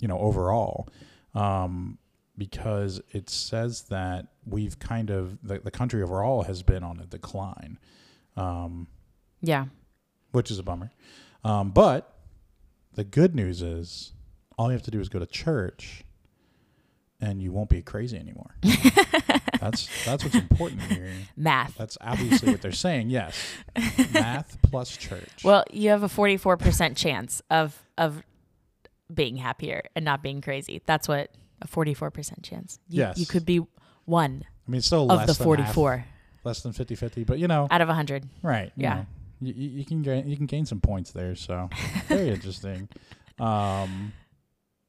you 0.00 0.08
know, 0.08 0.18
overall, 0.18 0.88
um, 1.32 1.98
because 2.36 3.00
it 3.12 3.30
says 3.30 3.82
that 3.82 4.26
we've 4.44 4.76
kind 4.80 5.10
of 5.10 5.38
the, 5.46 5.60
the 5.60 5.70
country 5.70 6.02
overall 6.02 6.42
has 6.42 6.64
been 6.64 6.82
on 6.82 6.98
a 6.98 7.06
decline, 7.06 7.78
um, 8.36 8.88
Yeah. 9.42 9.66
which 10.32 10.50
is 10.50 10.58
a 10.58 10.64
bummer. 10.64 10.90
Um, 11.44 11.70
but 11.70 12.18
the 12.94 13.04
good 13.04 13.36
news 13.36 13.62
is 13.62 14.12
all 14.58 14.66
you 14.66 14.72
have 14.72 14.82
to 14.82 14.90
do 14.90 14.98
is 15.00 15.08
go 15.08 15.20
to 15.20 15.26
church, 15.26 16.02
and 17.26 17.42
you 17.42 17.50
won't 17.50 17.68
be 17.68 17.82
crazy 17.82 18.16
anymore. 18.16 18.54
that's 19.60 19.88
that's 20.04 20.22
what's 20.22 20.36
important 20.36 20.80
here. 20.82 21.10
Math. 21.36 21.76
That's 21.76 21.98
obviously 22.00 22.52
what 22.52 22.62
they're 22.62 22.70
saying. 22.70 23.10
Yes, 23.10 23.36
math 24.12 24.56
plus 24.62 24.96
church. 24.96 25.42
Well, 25.42 25.64
you 25.72 25.90
have 25.90 26.04
a 26.04 26.08
44% 26.08 26.96
chance 26.96 27.42
of 27.50 27.82
of 27.98 28.22
being 29.12 29.36
happier 29.36 29.82
and 29.96 30.04
not 30.04 30.22
being 30.22 30.40
crazy. 30.40 30.82
That's 30.86 31.08
what 31.08 31.30
a 31.62 31.66
44% 31.66 32.42
chance. 32.42 32.78
You, 32.88 33.02
Yes. 33.02 33.18
You 33.18 33.26
could 33.26 33.44
be 33.44 33.66
one 34.04 34.44
I 34.66 34.70
mean, 34.70 34.80
still 34.80 35.10
of 35.10 35.18
less 35.18 35.26
the 35.26 35.34
than 35.34 35.44
44 35.44 35.96
half, 35.96 36.06
less 36.44 36.60
than 36.62 36.72
50-50, 36.72 37.26
but 37.26 37.38
you 37.38 37.48
know, 37.48 37.66
out 37.70 37.80
of 37.80 37.88
100. 37.88 38.28
right? 38.42 38.72
you 38.76 38.82
yeah. 38.82 38.94
know, 38.94 39.06
you, 39.40 39.54
you 39.54 39.68
you 39.78 39.84
can 39.84 40.02
gain 40.02 40.28
you 40.28 40.36
can 40.36 40.46
gain 40.46 40.64
some 40.64 40.80
points 40.80 41.10
there. 41.10 41.34
So 41.34 41.70
very 42.06 42.28
interesting. 42.36 42.88
Um, 43.40 44.12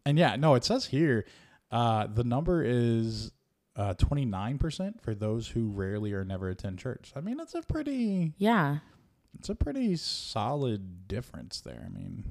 and 0.05 0.17
yeah, 0.19 0.35
no, 0.35 0.55
it 0.55 0.63
says 0.63 0.85
here, 0.85 1.25
uh, 1.71 2.07
the 2.07 2.23
number 2.23 2.63
is 2.63 3.31
uh 3.75 3.93
29% 3.93 4.99
for 5.01 5.13
those 5.13 5.47
who 5.49 5.69
rarely 5.69 6.11
or 6.13 6.25
never 6.25 6.49
attend 6.49 6.79
church. 6.79 7.11
I 7.15 7.21
mean, 7.21 7.37
that's 7.37 7.53
a 7.55 7.61
pretty 7.61 8.33
Yeah. 8.37 8.79
it's 9.37 9.49
a 9.49 9.55
pretty 9.55 9.95
solid 9.97 11.07
difference 11.07 11.61
there. 11.61 11.83
I 11.85 11.89
mean, 11.89 12.23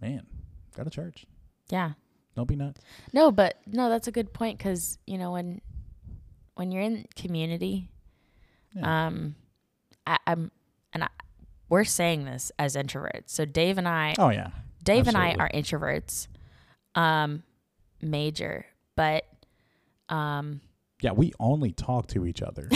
man, 0.00 0.26
go 0.76 0.84
to 0.84 0.90
church. 0.90 1.26
Yeah. 1.68 1.92
Don't 2.36 2.46
be 2.46 2.54
nuts. 2.54 2.80
No, 3.12 3.32
but 3.32 3.58
no, 3.66 3.88
that's 3.88 4.06
a 4.06 4.12
good 4.12 4.32
point 4.32 4.58
because 4.58 4.98
you 5.06 5.18
know 5.18 5.32
when 5.32 5.60
when 6.54 6.70
you're 6.70 6.82
in 6.82 7.06
community, 7.16 7.90
Yeah. 8.76 9.06
um, 9.06 9.34
I, 10.06 10.18
I'm 10.28 10.52
and 10.92 11.02
I, 11.04 11.08
we're 11.68 11.82
saying 11.84 12.24
this 12.24 12.52
as 12.58 12.76
introverts. 12.76 13.30
So 13.30 13.44
Dave 13.44 13.78
and 13.78 13.88
I, 13.88 14.14
Oh 14.18 14.28
yeah, 14.30 14.50
Dave 14.84 15.08
and 15.08 15.16
I 15.16 15.34
are 15.34 15.50
introverts, 15.52 16.28
um, 16.94 17.42
major, 18.00 18.66
but 18.96 19.24
um, 20.08 20.60
yeah. 21.00 21.12
We 21.12 21.32
only 21.38 21.72
talk 21.72 22.08
to 22.08 22.26
each 22.26 22.42
other. 22.42 22.68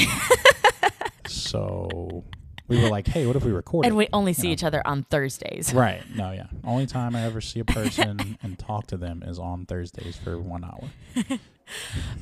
so 1.27 2.25
we 2.69 2.81
were 2.81 2.89
like, 2.89 3.07
hey, 3.07 3.27
what 3.27 3.37
if 3.37 3.45
we 3.45 3.53
record 3.53 3.85
and 3.87 3.95
it? 3.95 3.97
we 3.97 4.09
only 4.13 4.33
see 4.33 4.49
Yeah. 4.49 4.53
each 4.55 4.65
other 4.65 4.87
on 4.87 5.05
Thursdays. 5.05 5.73
Right. 5.75 6.03
No, 6.15 6.33
yeah. 6.33 6.47
Only 6.65 6.87
time 6.87 7.15
I 7.17 7.25
ever 7.25 7.41
see 7.41 7.61
a 7.61 7.65
person 7.65 8.39
and 8.43 8.59
talk 8.59 8.87
to 8.89 8.97
them 8.97 9.23
is 9.23 9.39
on 9.39 9.67
Thursdays 9.67 10.17
for 10.17 10.39
one 10.39 10.65
hour. 10.65 10.91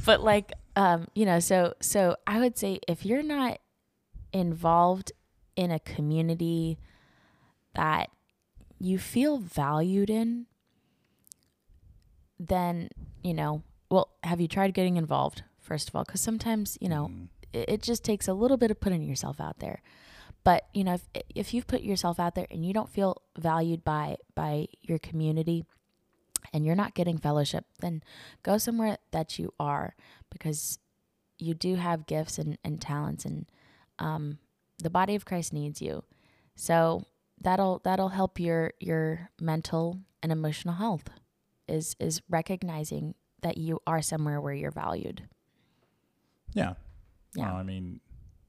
but 0.05 0.23
like 0.23 0.53
um 0.77 1.09
you 1.15 1.25
know 1.25 1.41
so 1.41 1.75
so 1.81 2.15
i 2.27 2.39
would 2.39 2.57
say 2.59 2.79
if 2.87 3.05
you're 3.05 3.23
not 3.23 3.59
involved 4.33 5.11
in 5.57 5.71
a 5.71 5.79
community 5.81 6.79
that 7.75 8.11
you 8.79 8.99
feel 8.99 9.39
valued 9.39 10.09
in 10.11 10.47
then 12.41 12.89
you 13.23 13.35
know 13.35 13.63
well 13.91 14.09
have 14.25 14.41
you 14.41 14.49
tried 14.49 14.73
getting 14.75 14.97
involved 14.97 15.45
first 15.61 15.89
of 15.89 15.95
all? 15.95 16.05
Because 16.05 16.21
sometimes 16.23 16.79
you 16.81 16.89
know 16.89 17.09
Mm. 17.09 17.29
it, 17.53 17.69
it 17.69 17.83
just 17.83 18.03
takes 18.03 18.27
a 18.29 18.33
little 18.33 18.57
bit 18.57 18.71
of 18.71 18.81
putting 18.81 19.03
yourself 19.03 19.41
out 19.41 19.59
there. 19.61 19.83
But 20.43 20.67
you 20.73 20.85
know 20.85 20.95
if, 20.95 21.07
if 21.35 21.53
you've 21.55 21.67
put 21.67 21.83
yourself 21.83 22.19
out 22.19 22.35
there 22.35 22.47
and 22.51 22.65
you 22.65 22.73
don't 22.73 22.89
feel 22.89 23.21
valued 23.39 23.85
by 23.85 24.17
by 24.35 24.67
your 24.81 24.99
community 24.99 25.65
and 26.53 26.65
you're 26.65 26.75
not 26.75 26.95
getting 26.95 27.19
fellowship 27.19 27.67
then 27.81 28.03
go 28.43 28.57
somewhere 28.57 28.97
that 29.11 29.39
you 29.39 29.53
are 29.61 29.95
because 30.31 30.79
you 31.39 31.53
do 31.55 31.75
have 31.77 32.07
gifts 32.07 32.39
and, 32.39 32.57
and 32.65 32.81
talents 32.81 33.25
and 33.25 33.47
um, 33.99 34.39
the 34.83 34.91
body 34.91 35.15
of 35.15 35.25
christ 35.27 35.53
needs 35.53 35.83
you. 35.83 36.05
So 36.57 37.05
that'll 37.41 37.81
that'll 37.85 38.11
help 38.11 38.41
your 38.41 38.73
your 38.81 39.31
mental 39.41 39.99
and 40.23 40.33
emotional 40.33 40.75
health 40.75 41.05
is 41.71 41.97
is 42.01 42.21
recognizing 42.29 43.15
that 43.43 43.57
you 43.57 43.81
are 43.87 44.03
somewhere 44.03 44.41
where 44.41 44.53
you're 44.55 44.71
valued 44.71 45.23
Yeah. 46.55 46.75
Yeah. 47.35 47.55
I 47.55 47.63
mean, 47.63 48.01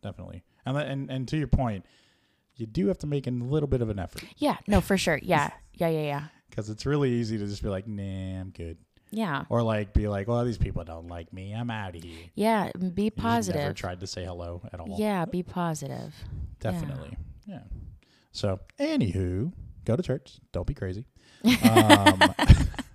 definitely. 0.02 0.44
And, 0.66 0.78
and 0.78 1.10
and 1.12 1.28
to 1.30 1.38
your 1.38 1.48
point, 1.48 1.86
you 2.56 2.66
do 2.66 2.88
have 2.88 2.98
to 3.00 3.08
make 3.08 3.28
a 3.28 3.32
little 3.32 3.68
bit 3.68 3.82
of 3.82 3.90
an 3.90 3.98
effort 4.00 4.24
yeah 4.38 4.58
no 4.68 4.82
for 4.82 4.98
sure 4.98 5.20
yeah 5.24 5.50
yeah 5.76 5.88
yeah 5.88 6.02
yeah 6.04 6.24
because 6.50 6.70
it's 6.70 6.86
really 6.86 7.10
easy 7.12 7.38
to 7.38 7.46
just 7.48 7.64
be 7.64 7.70
like, 7.70 7.88
nah, 7.88 8.42
I'm 8.42 8.50
good. 8.50 8.78
yeah 9.10 9.46
Or 9.50 9.62
like 9.64 9.94
be 9.94 10.08
like, 10.10 10.28
well, 10.28 10.44
these 10.44 10.58
people 10.58 10.84
don't 10.84 11.08
like 11.08 11.32
me. 11.32 11.54
I'm 11.54 11.70
out 11.72 11.96
of 11.96 12.04
here. 12.04 12.26
yeah 12.36 12.72
be 12.94 13.10
just 13.10 13.50
never 13.54 13.74
tried 13.74 14.00
to 14.02 14.08
say 14.08 14.26
hello 14.26 14.62
at 14.74 14.80
all. 14.80 14.96
yeah 14.98 15.26
be 15.26 15.44
positive 15.44 16.14
Definitely. 16.60 17.18
Yeah. 17.48 17.64
So, 18.34 18.60
anywho, 18.80 19.52
go 19.84 19.96
to 19.96 20.04
church. 20.04 20.40
Don't 20.52 20.68
be 20.68 20.74
crazy. 20.76 21.06
Um, 21.44 22.20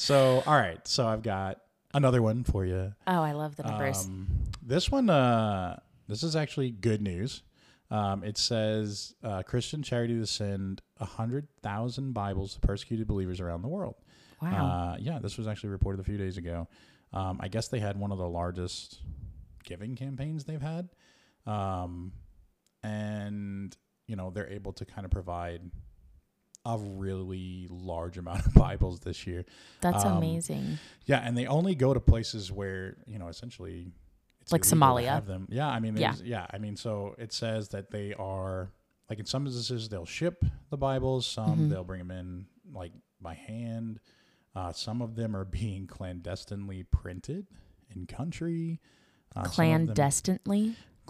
so, 0.00 0.42
all 0.46 0.56
right. 0.56 0.86
So, 0.88 1.06
I've 1.06 1.22
got 1.22 1.60
another 1.92 2.22
one 2.22 2.44
for 2.44 2.64
you. 2.64 2.92
oh 3.06 3.20
i 3.22 3.32
love 3.32 3.56
the 3.56 3.64
numbers 3.64 4.06
Um, 4.06 4.28
this 4.62 4.90
one, 4.90 5.10
uh, 5.10 5.80
this 6.08 6.22
is 6.22 6.36
actually 6.36 6.70
good 6.70 7.02
news. 7.02 7.42
Um, 7.90 8.22
it 8.22 8.38
says 8.38 9.14
uh, 9.24 9.42
Christian 9.42 9.82
charity 9.82 10.14
to 10.18 10.26
send 10.26 10.80
hundred 11.00 11.48
thousand 11.62 12.12
Bibles 12.12 12.54
to 12.54 12.60
persecuted 12.60 13.06
believers 13.08 13.40
around 13.40 13.62
the 13.62 13.68
world. 13.68 13.96
wow 14.40 14.66
Uh, 14.66 14.96
yeah, 15.00 15.18
this 15.18 15.36
was 15.36 15.48
actually 15.48 15.70
reported 15.70 16.00
a 16.00 16.04
few 16.04 16.16
days 16.16 16.36
ago. 16.36 16.68
Um, 17.12 17.38
I 17.40 17.48
guess 17.48 17.68
they 17.68 17.80
had 17.80 17.98
one 17.98 18.12
of 18.12 18.18
the 18.18 18.28
largest 18.28 19.00
giving 19.64 19.96
campaigns 19.96 20.44
they've 20.44 20.62
had, 20.62 20.88
um, 21.46 22.12
and 22.84 23.76
you 24.06 24.14
know 24.16 24.30
they're 24.30 24.48
able 24.48 24.72
to 24.74 24.84
kind 24.84 25.04
of 25.04 25.10
provide 25.10 25.62
a 26.64 26.76
really 26.78 27.66
large 27.70 28.18
amount 28.18 28.44
of 28.46 28.52
Bibles 28.66 29.00
this 29.00 29.26
year. 29.26 29.44
that's 29.80 30.04
um, 30.04 30.18
amazing 30.18 30.78
Yeah, 31.06 31.18
and 31.24 31.36
they 31.36 31.46
only 31.46 31.74
go 31.74 31.94
to 31.94 32.00
places 32.00 32.52
where 32.52 32.96
you 33.06 33.18
know 33.18 33.28
essentially 33.28 33.92
it's 34.42 34.52
Like 34.52 34.62
Somalia. 34.62 35.08
Have 35.08 35.26
them. 35.26 35.46
Yeah, 35.50 35.68
I 35.68 35.80
mean, 35.80 35.96
Yeah. 35.96 36.14
yeah, 36.24 36.46
I 36.50 36.58
mean, 36.58 36.76
so 36.76 37.14
it 37.18 37.32
says 37.32 37.68
that 37.70 37.90
they 37.90 38.14
are 38.14 38.70
like 39.08 39.18
in 39.18 39.26
some 39.26 39.46
instances 39.46 39.88
they'll 39.88 40.06
ship 40.06 40.44
the 40.70 40.76
Bibles, 40.76 41.26
some 41.26 41.58
Mhm. 41.58 41.70
they'll 41.70 41.84
bring 41.84 42.06
them 42.06 42.10
in 42.10 42.46
like 42.72 42.92
by 43.20 43.34
hand. 43.34 44.00
Uh, 44.54 44.72
some 44.72 45.00
of 45.02 45.14
them 45.16 45.34
are 45.36 45.44
being 45.60 45.86
clandestinely 45.86 46.82
printed 46.84 47.46
in 47.94 48.06
country. 48.06 48.80
Uh, 49.36 49.42
of 49.42 49.88
them- 49.88 49.94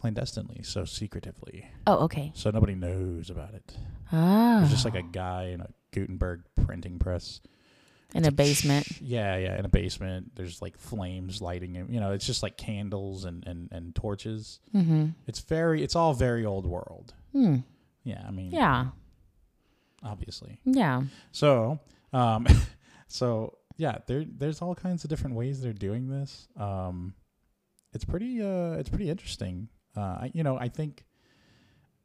clandestinely 0.00 0.62
so 0.62 0.84
secretively, 0.84 1.66
oh 1.86 2.04
okay 2.04 2.32
so 2.34 2.50
nobody 2.50 2.74
knows 2.74 3.30
about 3.30 3.54
it. 3.54 3.76
oh 4.12 4.58
There's 4.60 4.70
just 4.70 4.84
like 4.84 4.94
a 4.94 5.02
guy 5.02 5.50
in 5.52 5.60
a 5.60 5.68
Gutenberg 5.92 6.42
printing 6.64 6.98
press 6.98 7.40
in 8.14 8.24
a 8.24 8.32
basement 8.32 8.86
yeah, 9.00 9.36
yeah, 9.36 9.58
in 9.58 9.64
a 9.64 9.68
basement. 9.68 10.32
There's 10.34 10.60
like 10.60 10.76
flames 10.78 11.40
lighting 11.40 11.76
it. 11.76 11.88
You 11.88 12.00
know, 12.00 12.12
it's 12.12 12.26
just 12.26 12.42
like 12.42 12.56
candles 12.56 13.24
and 13.24 13.46
and 13.46 13.68
and 13.70 13.94
torches. 13.94 14.60
mm-hmm 14.74 15.08
It's 15.26 15.40
very, 15.40 15.82
it's 15.82 15.94
all 15.94 16.14
very 16.14 16.44
old 16.44 16.66
world. 16.66 17.14
hmm. 17.32 17.58
Yeah, 18.02 18.24
I 18.26 18.30
mean, 18.30 18.50
yeah 18.50 18.86
obviously. 20.02 20.58
yeah 20.64 21.02
So, 21.32 21.78
um, 22.12 22.46
so 23.08 23.58
yeah, 23.76 23.98
there 24.06 24.24
there's 24.24 24.62
all 24.62 24.74
kinds 24.74 25.04
of 25.04 25.10
different 25.10 25.36
ways 25.36 25.60
they're 25.60 25.72
doing 25.72 26.08
this. 26.08 26.48
Um, 26.56 27.14
it's 27.92 28.04
pretty 28.04 28.42
uh, 28.42 28.72
it's 28.78 28.88
pretty 28.88 29.10
interesting. 29.10 29.68
Uh, 29.96 30.00
I, 30.00 30.30
you 30.34 30.42
know, 30.42 30.56
I 30.58 30.68
think 30.68 31.04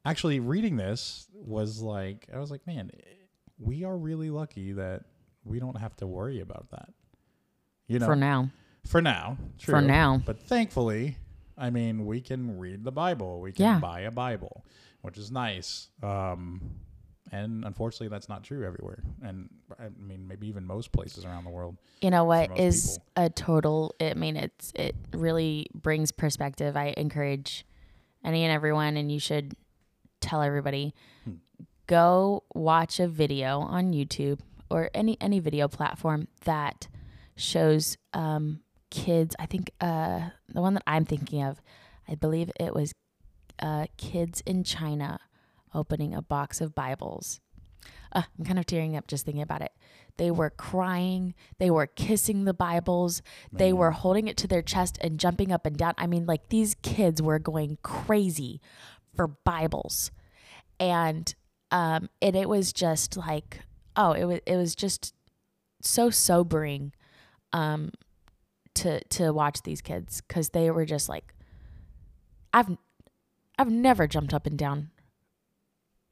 actually 0.05 0.39
reading 0.39 0.77
this 0.77 1.27
was 1.33 1.81
like 1.81 2.27
I 2.33 2.39
was 2.39 2.51
like, 2.51 2.65
man, 2.67 2.91
we 3.59 3.83
are 3.83 3.97
really 3.97 4.29
lucky 4.29 4.73
that 4.73 5.03
we 5.43 5.59
don't 5.59 5.77
have 5.77 5.95
to 5.97 6.07
worry 6.07 6.39
about 6.41 6.69
that. 6.71 6.89
You 7.87 7.99
know, 7.99 8.07
For 8.07 8.15
now. 8.15 8.49
for 8.85 9.01
now, 9.01 9.37
True. 9.59 9.75
For 9.75 9.81
now. 9.81 10.21
But 10.25 10.39
thankfully, 10.39 11.17
I 11.57 11.69
mean, 11.69 12.05
we 12.05 12.19
can 12.21 12.57
read 12.57 12.83
the 12.83 12.91
Bible. 12.91 13.39
We 13.39 13.51
can 13.51 13.65
Yeah. 13.65 13.79
buy 13.79 14.01
a 14.01 14.11
Bible, 14.11 14.65
which 15.01 15.17
is 15.17 15.31
nice. 15.31 15.89
Um, 16.01 16.61
and 17.31 17.63
unfortunately, 17.65 18.07
that's 18.09 18.27
not 18.29 18.43
true 18.43 18.65
everywhere. 18.65 19.03
And 19.23 19.49
I 19.79 19.89
mean, 19.99 20.27
maybe 20.27 20.47
even 20.47 20.65
most 20.65 20.91
places 20.91 21.25
around 21.25 21.43
the 21.43 21.49
world. 21.51 21.77
You 22.01 22.09
know 22.09 22.23
what 22.23 22.59
is 22.59 22.99
people. 22.99 23.03
a 23.25 23.29
total 23.29 23.95
I 24.01 24.13
mean 24.15 24.35
it's 24.35 24.71
it 24.75 24.95
really 25.13 25.67
brings 25.73 26.11
perspective. 26.11 26.75
I 26.75 26.93
encourage 26.97 27.65
any 28.25 28.43
and 28.43 28.51
everyone 28.51 28.97
and 28.97 29.09
you 29.11 29.19
should 29.19 29.53
tell 30.19 30.41
everybody 30.41 30.93
Hmm. 31.23 31.33
go 31.87 32.43
watch 32.53 32.99
a 32.99 33.07
video 33.07 33.59
on 33.59 33.93
YouTube 33.93 34.39
or 34.69 34.89
any 34.93 35.15
any 35.21 35.39
video 35.39 35.67
platform 35.67 36.27
that 36.43 36.87
shows 37.37 37.97
um 38.13 38.61
kids 38.89 39.35
I 39.39 39.45
think 39.45 39.71
uh 39.79 40.29
the 40.49 40.61
one 40.61 40.73
that 40.73 40.83
I'm 40.87 41.05
thinking 41.05 41.43
of 41.43 41.61
I 42.07 42.15
believe 42.15 42.49
it 42.59 42.73
was 42.73 42.93
uh 43.61 43.85
kids 43.97 44.41
in 44.45 44.63
China 44.63 45.19
opening 45.73 46.13
a 46.13 46.21
box 46.21 46.61
of 46.61 46.73
Bibles. 46.73 47.39
Uh, 48.15 48.23
I'm 48.39 48.45
kind 48.45 48.57
of 48.57 48.65
tearing 48.65 48.95
up 48.95 49.07
just 49.07 49.25
thinking 49.25 49.41
about 49.41 49.61
it. 49.61 49.73
They 50.17 50.31
were 50.31 50.49
crying. 50.49 51.35
They 51.59 51.69
were 51.69 51.85
kissing 51.85 52.45
the 52.45 52.53
Bibles. 52.53 53.21
They 53.51 53.73
were 53.73 53.91
holding 53.91 54.29
it 54.29 54.37
to 54.37 54.47
their 54.47 54.61
chest 54.61 54.97
and 55.01 55.19
jumping 55.19 55.51
up 55.51 55.65
and 55.65 55.75
down. 55.77 55.93
I 55.97 56.07
mean, 56.07 56.25
like 56.25 56.47
these 56.47 56.75
kids 56.75 57.21
were 57.21 57.39
going 57.39 57.77
crazy 57.83 58.61
for 59.13 59.27
Bibles, 59.27 60.11
and 60.79 61.35
um, 61.71 62.09
and 62.21 62.35
it 62.37 62.47
was 62.47 62.71
just 62.71 63.17
like, 63.17 63.59
oh, 63.97 64.13
it 64.13 64.23
was 64.23 64.39
it 64.45 64.55
was 64.55 64.75
just 64.75 65.13
so 65.81 66.09
sobering, 66.09 66.93
um, 67.51 67.91
to 68.75 69.03
to 69.03 69.33
watch 69.33 69.63
these 69.63 69.81
kids 69.81 70.21
because 70.21 70.49
they 70.49 70.71
were 70.71 70.85
just 70.85 71.09
like, 71.09 71.33
I've 72.53 72.77
I've 73.59 73.69
never 73.69 74.07
jumped 74.07 74.33
up 74.33 74.45
and 74.45 74.57
down 74.57 74.91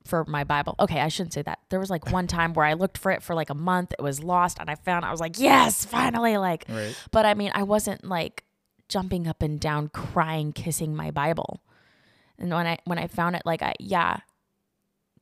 for 0.05 0.25
my 0.25 0.43
Bible. 0.43 0.75
Okay, 0.79 0.99
I 0.99 1.07
shouldn't 1.07 1.33
say 1.33 1.41
that. 1.43 1.59
There 1.69 1.79
was 1.79 1.89
like 1.89 2.11
one 2.11 2.27
time 2.27 2.53
where 2.53 2.65
I 2.65 2.73
looked 2.73 2.97
for 2.97 3.11
it 3.11 3.23
for 3.23 3.35
like 3.35 3.49
a 3.49 3.55
month. 3.55 3.93
It 3.97 4.01
was 4.01 4.23
lost 4.23 4.57
and 4.59 4.69
I 4.69 4.75
found 4.75 5.05
I 5.05 5.11
was 5.11 5.19
like, 5.19 5.39
"Yes, 5.39 5.85
finally!" 5.85 6.37
Like 6.37 6.65
Right. 6.69 6.95
but 7.11 7.25
I 7.25 7.33
mean, 7.33 7.51
I 7.53 7.63
wasn't 7.63 8.05
like 8.05 8.43
jumping 8.89 9.27
up 9.27 9.41
and 9.41 9.59
down 9.59 9.87
crying 9.89 10.53
kissing 10.53 10.95
my 10.95 11.11
Bible. 11.11 11.61
And 12.37 12.51
when 12.51 12.67
I 12.67 12.77
when 12.85 12.97
I 12.97 13.07
found 13.07 13.35
it 13.35 13.43
like 13.45 13.61
I 13.61 13.73
yeah, 13.79 14.17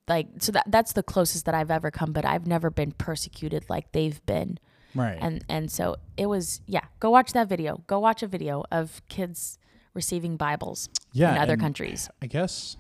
like 0.08 0.28
so 0.40 0.52
that 0.52 0.66
that's 0.68 0.94
the 0.94 1.04
closest 1.04 1.46
that 1.46 1.56
I've 1.56 1.72
ever 1.72 1.92
come, 1.92 2.12
but 2.12 2.26
I've 2.26 2.48
never 2.48 2.70
been 2.70 2.92
persecuted 2.92 3.70
like 3.70 3.92
they've 3.92 4.24
been. 4.26 4.58
Right. 4.96 5.18
And 5.22 5.44
and 5.48 5.72
so 5.72 5.98
it 6.18 6.26
was 6.26 6.62
yeah, 6.66 6.86
go 7.00 7.10
watch 7.10 7.34
that 7.34 7.48
video. 7.48 7.84
Go 7.88 8.00
watch 8.00 8.24
a 8.24 8.28
video 8.28 8.64
of 8.72 9.02
kids 9.10 9.58
receiving 9.94 10.38
Bibles 10.38 10.90
yeah. 11.12 11.34
in 11.34 11.38
other 11.38 11.58
countries. 11.58 12.10
I 12.22 12.28
guess 12.28 12.78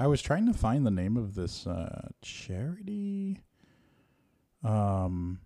I 0.00 0.06
was 0.06 0.20
trying 0.22 0.46
to 0.46 0.54
find 0.54 0.84
the 0.86 0.90
name 0.90 1.16
of 1.16 1.34
this 1.34 1.66
uh, 1.66 2.08
charity. 2.22 3.42
Um. 4.64 5.40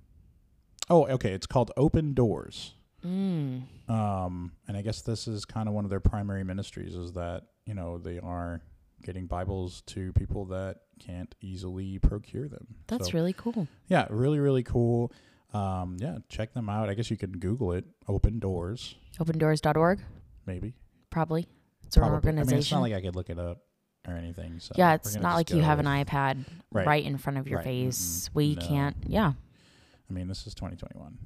Oh, 0.91 1.07
okay. 1.07 1.33
It's 1.33 1.47
called 1.47 1.73
Open 1.77 2.15
Doors. 2.15 2.75
Mm. 3.05 3.63
Um, 3.89 4.53
and 4.69 4.77
I 4.77 4.83
guess 4.83 5.03
this 5.03 5.27
is 5.29 5.45
kind 5.45 5.69
of 5.69 5.75
one 5.75 5.85
of 5.85 5.91
their 5.91 6.01
primary 6.01 6.45
ministries 6.45 6.95
is 6.95 7.13
that, 7.13 7.43
you 7.67 7.75
know, 7.75 7.99
they 7.99 8.19
are 8.19 8.63
getting 9.03 9.27
Bibles 9.27 9.83
to 9.89 10.13
people 10.15 10.47
that 10.47 10.77
can't 10.99 11.35
easily 11.43 11.99
procure 11.99 12.49
them. 12.49 12.67
That's 12.87 13.09
So, 13.09 13.13
really 13.13 13.33
cool. 13.35 13.69
yeah, 13.89 14.07
really, 14.11 14.39
really 14.41 14.63
cool. 14.63 15.13
Um, 15.53 15.97
yeah, 16.01 16.19
check 16.31 16.55
them 16.55 16.69
out. 16.71 16.89
I 16.89 16.95
guess 16.95 17.11
you 17.11 17.17
can 17.19 17.33
Google 17.33 17.73
it. 17.73 17.85
Open 18.09 18.39
Doors, 18.39 18.95
Opendoors.org, 19.19 20.01
maybe. 20.47 20.75
probably. 21.11 21.47
It's 21.87 21.97
an 21.97 22.01
Probably. 22.03 22.15
I 22.15 22.17
organization. 22.17 22.51
mean, 22.51 22.59
it's 22.61 22.71
not 22.73 22.81
like 22.81 22.95
I 22.95 23.01
could 23.03 23.15
look 23.17 23.29
it 23.31 23.39
up 23.39 23.63
or 24.07 24.15
anything. 24.15 24.59
So 24.61 24.73
yeah, 24.77 24.95
it's 24.95 25.15
not 25.17 25.35
like 25.35 25.51
you 25.51 25.61
have 25.63 25.79
an 25.79 25.87
iPad 25.87 26.45
Right. 26.73 26.87
right, 26.87 27.05
in 27.05 27.17
front 27.19 27.39
of 27.39 27.47
your 27.49 27.59
Right. 27.59 27.65
face. 27.65 28.29
Mm-mm. 28.29 28.35
We 28.35 28.55
No. 28.57 28.67
can't. 28.67 28.97
Yeah. 29.07 29.33
I 30.09 30.13
mean, 30.13 30.29
this 30.29 30.47
is 30.47 30.55
2021. 30.55 31.19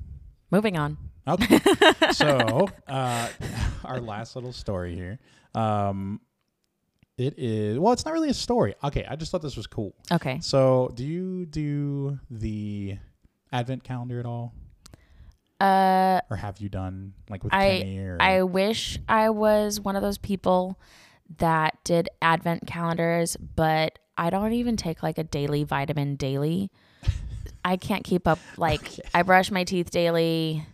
Moving 0.51 0.77
on. 0.79 0.97
Okay. 1.27 1.59
so, 2.13 2.69
uh, 2.87 3.29
our 3.85 4.01
last 4.01 4.35
little 4.37 4.53
story 4.53 4.95
here. 4.95 5.19
Um, 5.55 6.21
it 7.17 7.35
is, 7.37 7.79
well, 7.79 7.93
it's 7.93 8.05
not 8.05 8.15
really 8.15 8.31
a 8.31 8.35
story. 8.35 8.75
Okay. 8.85 9.05
I 9.09 9.17
just 9.17 9.33
thought 9.33 9.43
this 9.43 9.57
was 9.57 9.67
cool. 9.67 9.95
Okay. 10.13 10.39
So, 10.41 10.91
do 10.95 11.05
you 11.05 11.47
do 11.47 12.19
the 12.31 12.97
advent 13.53 13.83
calendar 13.85 14.21
at 14.21 14.27
all? 14.27 14.55
Uh, 15.61 16.21
Or 16.31 16.37
have 16.37 16.59
you 16.59 16.69
done 16.69 17.15
like 17.29 17.43
with 17.43 17.53
I- 17.53 17.79
Kenny 17.81 17.99
or 17.99 18.17
I 18.21 18.43
wish 18.43 18.99
I 19.09 19.31
was 19.31 19.81
one 19.81 19.97
of 19.97 20.03
those 20.03 20.19
people 20.19 20.79
that 21.39 21.77
did 21.85 22.09
advent 22.23 22.67
calendars, 22.67 23.37
but 23.37 23.99
I 24.17 24.31
don't 24.31 24.53
even 24.55 24.77
take 24.77 25.03
like 25.03 25.19
a 25.19 25.25
daily 25.25 25.65
vitamin 25.65 26.17
daily. 26.17 26.71
I 27.65 27.77
can't 27.77 28.05
keep 28.05 28.27
up. 28.27 28.39
Like 28.57 28.83
Okay. 28.83 29.03
I 29.15 29.23
brush 29.23 29.51
my 29.51 29.65
teeth 29.65 29.91
daily. 29.91 30.65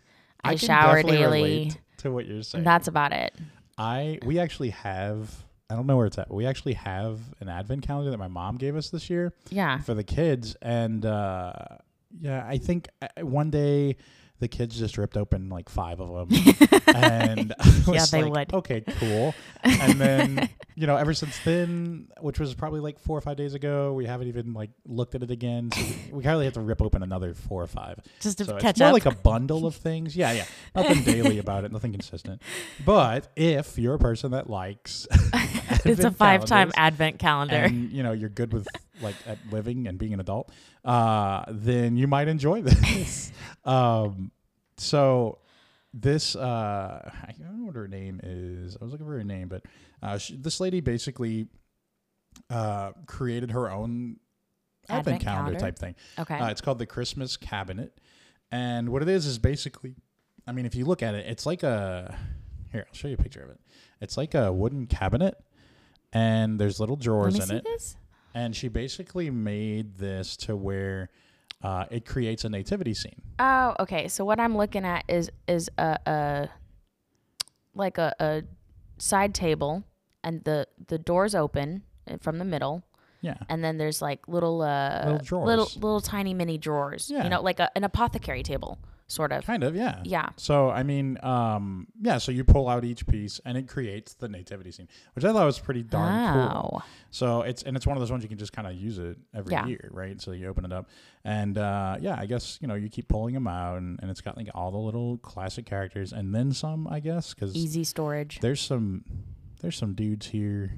I, 0.43 0.51
can 0.51 0.59
shower 0.59 1.03
daily. 1.03 1.73
to 1.99 2.11
what 2.13 2.27
you're 2.27 2.43
saying. 2.43 2.65
That's 2.65 2.87
about 2.89 3.13
it. 3.13 3.35
I 3.77 4.19
we 4.25 4.39
actually 4.39 4.71
have 4.71 5.31
I 5.71 5.75
don't 5.77 5.87
know 5.87 5.97
where 5.97 6.07
it's 6.07 6.19
at. 6.19 6.29
But 6.29 6.35
we 6.37 6.47
actually 6.47 6.75
have 6.75 7.19
an 7.41 7.49
advent 7.49 7.83
calendar 7.87 8.11
that 8.11 8.19
my 8.19 8.29
mom 8.29 8.57
gave 8.57 8.77
us 8.77 8.91
this 8.91 9.09
year 9.11 9.33
Yeah. 9.51 9.81
for 9.81 9.95
the 9.95 10.05
kids, 10.05 10.57
and 10.63 11.05
uh, 11.05 11.53
yeah, 12.21 12.45
I 12.47 12.59
think 12.59 12.89
uh, 13.03 13.25
one 13.27 13.51
day 13.51 13.97
the 14.45 14.49
kids 14.49 14.79
just 14.79 14.99
ripped 14.99 15.17
open 15.17 15.49
like 15.49 15.71
five 15.71 16.01
of 16.01 16.29
them, 16.29 16.39
and 16.95 17.55
Yeah, 17.89 18.05
they 18.11 18.25
like, 18.25 18.53
would. 18.53 18.55
Okay, 18.59 18.83
cool. 19.01 19.35
And 19.63 19.99
then 19.99 20.51
you 20.75 20.87
know, 20.87 20.97
ever 20.97 21.15
since 21.15 21.39
then, 21.45 22.09
which 22.21 22.39
was 22.39 22.53
probably 22.55 22.81
like 22.81 22.99
four 22.99 23.17
or 23.17 23.23
five 23.23 23.39
days 23.39 23.55
ago, 23.55 23.95
we 23.95 24.05
haven't 24.05 24.29
even 24.29 24.53
like 24.53 24.69
looked 24.87 25.15
at 25.15 25.23
it 25.23 25.31
again. 25.31 25.71
So 25.73 25.83
we, 26.13 26.23
probably 26.23 26.45
have 26.45 26.55
to 26.55 26.61
rip 26.61 26.83
open 26.83 27.03
another 27.03 27.33
four 27.33 27.63
or 27.63 27.67
five. 27.67 28.01
Just 28.21 28.37
to 28.39 28.45
So 28.45 28.59
catch 28.59 28.73
it's 28.73 28.81
more 28.81 28.89
up. 28.89 28.93
like 28.93 29.07
a 29.07 29.15
bundle 29.15 29.67
of 29.67 29.77
things. 29.77 30.15
Yeah, 30.15 30.33
yeah. 30.33 30.45
Nothing 30.75 31.03
daily 31.05 31.39
about 31.39 31.65
it. 31.65 31.73
Nothing 31.73 31.93
consistent. 31.93 32.43
But 32.85 33.29
if 33.37 33.79
you're 33.79 33.95
a 33.95 33.99
person 33.99 34.33
that 34.33 34.51
likes, 34.51 35.07
it's 35.87 36.05
a 36.05 36.11
five-time 36.11 36.71
advent 36.77 37.19
calendar. 37.19 37.57
and 37.57 37.91
you 37.91 38.03
know 38.03 38.13
you're 38.13 38.29
good 38.29 38.53
with 38.53 38.69
like 39.01 39.15
at 39.27 39.39
living 39.51 39.87
and 39.89 39.97
being 39.99 40.13
an 40.13 40.21
adult, 40.21 40.51
uh, 40.85 41.45
then 41.49 41.97
you 41.97 42.07
might 42.07 42.29
enjoy 42.29 42.61
this. 42.63 43.33
um, 43.65 44.31
so 44.77 45.39
this 45.93 46.35
uh, 46.37 47.11
I 47.13 47.33
don't 47.41 47.61
know 47.61 47.67
what 47.67 47.77
her 47.77 47.89
name 47.89 48.21
is. 48.23 48.77
I 48.81 48.85
was 48.85 48.93
looking 48.93 49.07
for 49.07 49.13
her 49.13 49.25
name, 49.25 49.49
but 49.49 49.65
uh, 50.03 50.19
she, 50.19 50.37
this 50.37 50.61
lady 50.61 50.81
basically 50.81 51.47
uh, 52.51 52.93
created 53.07 53.53
her 53.53 53.71
own 53.71 54.17
advent, 54.89 54.99
Advent 54.99 55.23
calendar, 55.23 55.51
calendar? 55.53 55.61
type 55.61 55.79
thing. 55.79 55.95
okay. 56.19 56.39
Uh, 56.39 56.49
it's 56.51 56.61
called 56.61 56.79
the 56.79 56.87
Christmas 56.87 57.37
Cabinet, 57.37 57.99
and 58.51 58.89
what 58.89 59.03
it 59.03 59.09
is 59.09 59.27
is 59.27 59.39
basically, 59.39 59.95
I 60.47 60.53
mean, 60.53 60.67
if 60.67 60.75
you 60.75 60.85
look 60.85 61.03
at 61.03 61.15
it, 61.15 61.27
it's 61.27 61.47
like 61.47 61.63
a 61.63 62.17
here. 62.73 62.85
I'll 62.89 62.95
show 62.95 63.09
you 63.09 63.15
a 63.15 63.23
picture 63.23 63.43
of 63.43 63.51
it. 63.51 63.61
It's 64.01 64.17
like 64.17 64.35
a 64.35 64.53
wooden 64.53 64.87
cabinet, 64.87 65.37
and 66.13 66.59
there's 66.59 66.81
little 66.81 66.97
drawers 66.97 67.39
in 67.39 67.57
it. 67.57 67.65
this. 67.65 67.97
And 68.35 68.55
she 68.55 68.67
basically 68.67 69.31
made 69.31 69.97
this 69.97 70.37
to 70.39 70.57
where 70.57 71.11
uh, 71.65 71.87
it 71.91 72.05
creates 72.05 72.45
a 72.45 72.49
nativity 72.49 72.95
scene. 72.95 73.21
Oh, 73.41 73.75
okay. 73.81 74.07
So 74.09 74.25
what 74.25 74.39
I'm 74.39 74.57
looking 74.57 74.85
at 74.85 75.03
is 75.09 75.31
is 75.49 75.69
a, 75.79 75.99
a 76.07 76.49
like 77.75 77.99
a, 77.99 78.15
a 78.21 78.43
side 78.99 79.35
table, 79.35 79.83
and 80.23 80.45
the 80.45 80.69
the 80.87 80.99
doors 80.99 81.35
open 81.35 81.83
from 82.21 82.39
the 82.39 82.45
middle, 82.45 82.85
Yeah, 83.23 83.35
and 83.49 83.65
then 83.65 83.79
there's 83.79 84.01
like 84.03 84.29
little 84.29 84.63
uh 84.63 85.03
Little 85.05 85.19
drawers. 85.19 85.47
little 85.47 85.69
little 85.77 86.01
tiny 86.01 86.35
mini 86.35 86.59
drawers. 86.59 87.11
Yeah. 87.11 87.25
You 87.25 87.31
know, 87.31 87.41
like 87.43 87.59
a, 87.61 87.71
an 87.75 87.83
apothecary 87.85 88.43
table, 88.43 88.79
sort 89.07 89.33
of. 89.33 89.45
kind 89.45 89.63
of. 89.63 89.75
Yeah. 89.77 90.01
Yeah. 90.05 90.31
So 90.37 90.71
I 90.71 90.83
mean, 90.83 91.19
um, 91.23 91.87
yeah. 92.01 92.19
So 92.19 92.33
you 92.33 92.45
pull 92.45 92.69
out 92.69 92.85
each 92.85 93.07
piece, 93.07 93.41
and 93.45 93.57
it 93.59 93.69
creates 93.69 94.15
the 94.15 94.29
nativity 94.29 94.71
scene, 94.73 94.89
which 95.15 95.25
I 95.25 95.33
thought 95.33 95.45
was 95.47 95.59
pretty 95.59 95.83
darn 95.83 96.33
cool. 96.33 96.43
Wow. 96.43 96.83
So 97.11 97.43
it's 97.43 97.63
and 97.63 97.77
it's 97.77 97.87
one 97.87 97.97
of 97.97 98.01
those 98.01 98.11
ones 98.11 98.23
you 98.23 98.29
can 98.29 98.39
just 98.39 98.53
kind 98.53 98.67
of 98.67 98.75
use 98.75 98.99
it 98.99 99.17
every 99.35 99.53
Yeah. 99.53 99.67
year, 99.67 99.89
right? 99.93 100.21
So 100.21 100.33
you 100.33 100.49
open 100.49 100.65
it 100.65 100.73
up, 100.73 100.89
and 101.25 101.57
uh, 101.59 101.97
yeah, 102.01 102.17
I 102.19 102.27
guess 102.27 102.59
you 102.61 102.69
know 102.69 102.75
you 102.75 102.89
keep 102.89 103.09
pulling 103.09 103.35
them 103.35 103.47
out, 103.47 103.79
and, 103.79 103.99
and 104.03 104.11
it's 104.11 104.21
got 104.21 104.37
like 104.37 104.49
all 104.55 104.71
the 104.71 104.79
little 104.79 105.19
classic 105.19 105.67
characters, 105.67 106.13
and 106.13 106.35
then 106.35 106.53
some, 106.53 106.87
I 106.89 107.01
guess, 107.01 107.35
because 107.35 107.55
Easy 107.55 107.85
storage. 107.85 108.41
there's 108.41 108.61
some 108.61 109.05
there's 109.61 109.77
some 109.77 109.95
dudes 109.95 110.27
here 110.27 110.75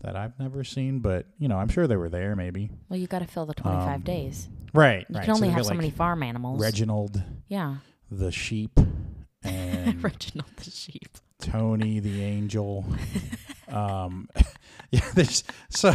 that 0.00 0.16
I've 0.16 0.38
never 0.38 0.64
seen, 0.64 1.00
but 1.00 1.26
you 1.38 1.48
know 1.48 1.56
I'm 1.58 1.68
sure 1.68 1.86
they 1.86 1.96
were 1.96 2.08
there, 2.08 2.36
maybe. 2.36 2.70
Well, 2.88 2.98
you 2.98 3.06
got 3.06 3.18
to 3.20 3.26
fill 3.26 3.46
the 3.46 3.54
25 3.54 3.88
Um, 3.96 4.00
days. 4.02 4.48
Right, 4.74 5.06
You 5.08 5.16
right. 5.16 5.24
can 5.24 5.34
only 5.34 5.48
they 5.48 5.54
have 5.54 5.64
so 5.64 5.70
like, 5.70 5.78
many 5.78 5.90
farm 5.90 6.22
animals. 6.22 6.60
Reginald 6.60 7.22
Yeah. 7.48 7.76
the 8.10 8.30
sheep 8.30 8.78
and 9.42 10.02
Reginald 10.02 10.50
the 10.56 10.70
sheep. 10.70 11.16
Tony 11.40 12.00
the 12.00 12.22
angel 12.22 12.84
Um, 13.68 14.28
yeah, 14.90 15.04
there's 15.14 15.44
so 15.68 15.92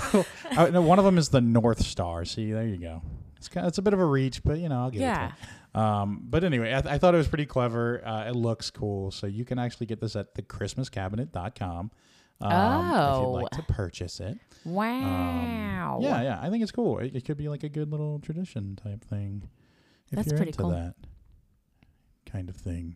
uh, 0.56 0.68
no, 0.70 0.82
one 0.84 1.00
of 1.00 1.06
them 1.06 1.18
is 1.18 1.30
the 1.30 1.42
North 1.42 1.82
Star. 1.84 2.24
See, 2.24 2.52
there 2.52 2.66
you 2.68 2.78
go. 2.78 3.02
It's 3.38 3.50
kind 3.50 3.66
it's 3.66 3.80
a 3.80 3.82
bit 3.82 3.94
of 3.96 4.00
a 4.00 4.06
reach, 4.06 4.44
but 4.44 4.60
you 4.60 4.70
know, 4.70 4.82
I'll 4.82 4.92
give 4.92 5.02
Yeah. 5.02 5.26
it 5.26 5.30
to 5.30 5.36
you. 5.76 5.82
Um, 5.82 6.22
but 6.30 6.44
anyway, 6.44 6.70
I, 6.76 6.82
th- 6.82 6.94
I 6.94 6.98
thought 7.00 7.16
it 7.16 7.18
was 7.18 7.28
pretty 7.28 7.48
clever. 7.48 8.06
Uh, 8.08 8.30
it 8.30 8.36
looks 8.36 8.70
cool, 8.70 9.10
so 9.10 9.26
you 9.26 9.44
can 9.44 9.58
actually 9.58 9.88
get 9.88 10.00
this 10.00 10.16
at 10.16 10.36
thechristmascabinet.com. 10.36 11.90
Um, 12.52 12.86
if 12.86 13.22
you'd 13.22 13.28
like 13.30 13.46
Oh. 13.54 13.58
to 13.58 13.64
purchase 13.74 14.20
it. 14.20 14.38
Um, 14.66 14.74
Wow. 14.74 16.00
yeah, 16.02 16.22
yeah, 16.22 16.40
I 16.42 16.50
think 16.50 16.64
it's 16.64 16.72
cool. 16.72 17.00
It, 17.00 17.16
it 17.16 17.26
could 17.26 17.38
be 17.38 17.50
like 17.50 17.64
a 17.64 17.70
good 17.70 17.90
little 17.92 18.20
tradition 18.20 18.76
type 18.76 19.04
thing. 19.04 19.44
If 20.10 20.16
That's 20.18 20.28
you're 20.30 20.38
pretty 20.38 20.50
into 20.50 20.62
cool. 20.62 20.72
that 20.72 20.96
kind 22.26 22.50
of 22.50 22.56
thing. 22.56 22.96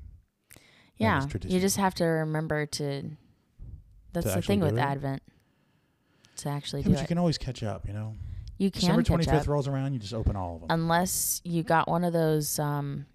Yeah. 0.98 1.26
You 1.46 1.60
just 1.60 1.78
have 1.78 1.94
to 1.96 2.06
remember 2.06 2.66
to. 2.66 3.12
That's 4.14 4.26
To 4.28 4.36
the 4.36 4.42
thing 4.42 4.60
with 4.62 4.78
it? 4.78 4.82
Advent. 4.82 5.22
To 6.38 6.50
actually 6.50 6.82
Yeah, 6.82 6.88
do 6.88 6.94
but 6.94 7.02
you 7.02 7.08
can 7.08 7.18
always 7.18 7.38
catch 7.38 7.64
up, 7.64 7.88
you 7.88 7.94
know. 7.94 8.16
you 8.58 8.72
can 8.72 8.82
December 8.82 9.02
catch 9.02 9.08
twenty 9.08 9.24
fifth 9.26 9.42
up 9.44 9.48
rolls 9.48 9.68
around, 9.68 9.94
you 9.94 10.00
just 10.00 10.14
open 10.14 10.36
all 10.36 10.56
of 10.56 10.62
them. 10.62 10.68
unless 10.72 11.42
you 11.44 11.64
got 11.64 11.88
one 11.88 12.04
of 12.04 12.14
those. 12.14 12.58
Um, 12.60 13.06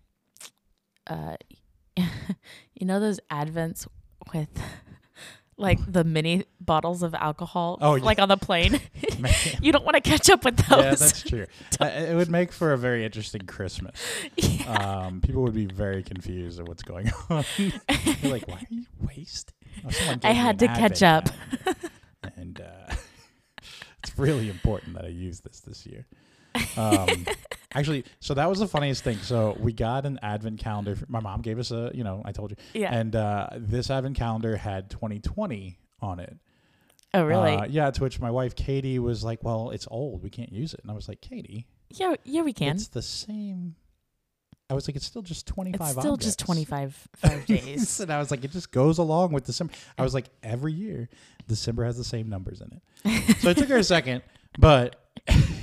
uh, 1.09 1.37
you 1.97 2.85
know 2.87 3.01
those 3.01 3.19
Advents 3.31 3.87
with. 4.33 4.49
Like 5.59 5.79
the 5.91 6.03
mini 6.03 6.45
bottles 6.61 7.03
of 7.03 7.15
alcohol, 7.15 7.79
Oh, 7.81 7.95
yeah. 7.97 8.05
like 8.05 8.19
on 8.19 8.29
the 8.29 8.37
plane. 8.37 8.81
You 9.61 9.71
don't 9.71 9.85
want 9.85 9.95
to 9.95 10.01
catch 10.01 10.29
up 10.31 10.45
with 10.45 10.57
those. 10.57 10.79
yeah, 10.83 10.91
that's 10.95 11.23
true. 11.23 11.47
Uh, 11.81 11.85
it 11.87 12.15
would 12.15 12.31
make 12.31 12.53
for 12.53 12.73
a 12.73 12.79
very 12.79 13.05
interesting 13.05 13.43
Christmas. 13.43 14.01
Um, 14.67 15.21
people 15.21 15.43
would 15.43 15.55
be 15.55 15.67
very 15.67 16.03
confused 16.03 16.59
at 16.61 16.67
what's 16.69 16.83
going 16.83 17.11
on. 17.31 17.45
They're 17.59 18.31
like, 18.33 18.47
"Why 18.49 18.57
are 18.57 18.67
you 18.71 18.85
wasting?" 19.01 19.55
Oh, 19.85 20.17
I 20.25 20.33
had 20.33 20.59
to 20.61 20.67
catch 20.69 21.03
up. 21.03 21.29
and 22.37 22.61
uh, 22.61 22.95
it's 24.03 24.19
really 24.19 24.49
important 24.51 24.95
that 24.95 25.05
I 25.05 25.09
use 25.09 25.41
this 25.41 25.61
this 25.61 25.87
year. 25.87 26.07
Um, 26.77 27.27
actually, 27.75 28.05
so 28.21 28.35
that 28.35 28.49
was 28.49 28.59
the 28.59 28.67
funniest 28.67 29.05
thing. 29.05 29.19
So 29.19 29.57
we 29.61 29.73
got 29.73 30.07
an 30.07 30.19
advent 30.23 30.61
calendar. 30.61 30.97
My 31.09 31.21
mom 31.21 31.43
gave 31.43 31.59
us 31.59 31.71
a, 31.71 31.91
you 31.95 32.05
know, 32.05 32.23
I 32.25 32.33
told 32.33 32.51
you, 32.51 32.57
yeah. 32.75 32.95
and 32.95 33.15
uh, 33.15 33.49
this 33.57 33.91
advent 33.91 34.17
calendar 34.17 34.57
had 34.57 34.91
2020 34.91 35.79
on 36.01 36.21
it. 36.21 36.37
oh, 37.15 37.25
really? 37.25 37.55
Uh, 37.55 37.65
yeah. 37.67 37.91
To 37.91 38.03
which 38.03 38.21
my 38.21 38.31
wife 38.31 38.57
Katie 38.57 38.99
was 38.99 39.23
like, 39.23 39.43
"Well, 39.45 39.71
it's 39.71 39.87
old. 39.91 40.23
We 40.23 40.31
can't 40.31 40.53
use 40.53 40.75
it." 40.75 40.81
And 40.83 40.91
I 40.91 40.95
was 40.95 41.09
like, 41.09 41.21
"Katie, 41.21 41.67
yeah. 41.91 42.15
Yeah, 42.25 42.43
we 42.43 42.53
can. 42.53 42.77
it's 42.77 42.89
the 42.89 43.03
same." 43.03 43.77
I 44.71 44.75
was 44.75 44.89
like, 44.89 44.97
"It's 44.97 45.05
still 45.05 45.21
just 45.23 45.47
25 45.47 45.81
It's 45.91 45.99
still 46.01 46.17
just 46.17 46.39
25 46.39 47.09
five 47.17 47.45
days. 47.47 48.01
and 48.01 48.11
I 48.11 48.19
was 48.19 48.31
like, 48.31 48.43
it 48.43 48.53
just 48.53 48.73
goes 48.73 48.97
along 48.97 49.33
with 49.33 49.45
December. 49.45 49.75
I 49.99 50.03
was 50.03 50.15
like, 50.15 50.31
every 50.43 50.73
year, 50.73 51.11
December 51.47 51.85
has 51.85 51.99
the 51.99 52.05
same 52.05 52.31
numbers 52.31 52.63
in 52.63 52.73
it. 52.73 53.37
So 53.41 53.51
it 53.51 53.59
took 53.59 53.69
her 53.69 53.77
a 53.77 53.85
second, 53.85 54.23
but 54.59 54.97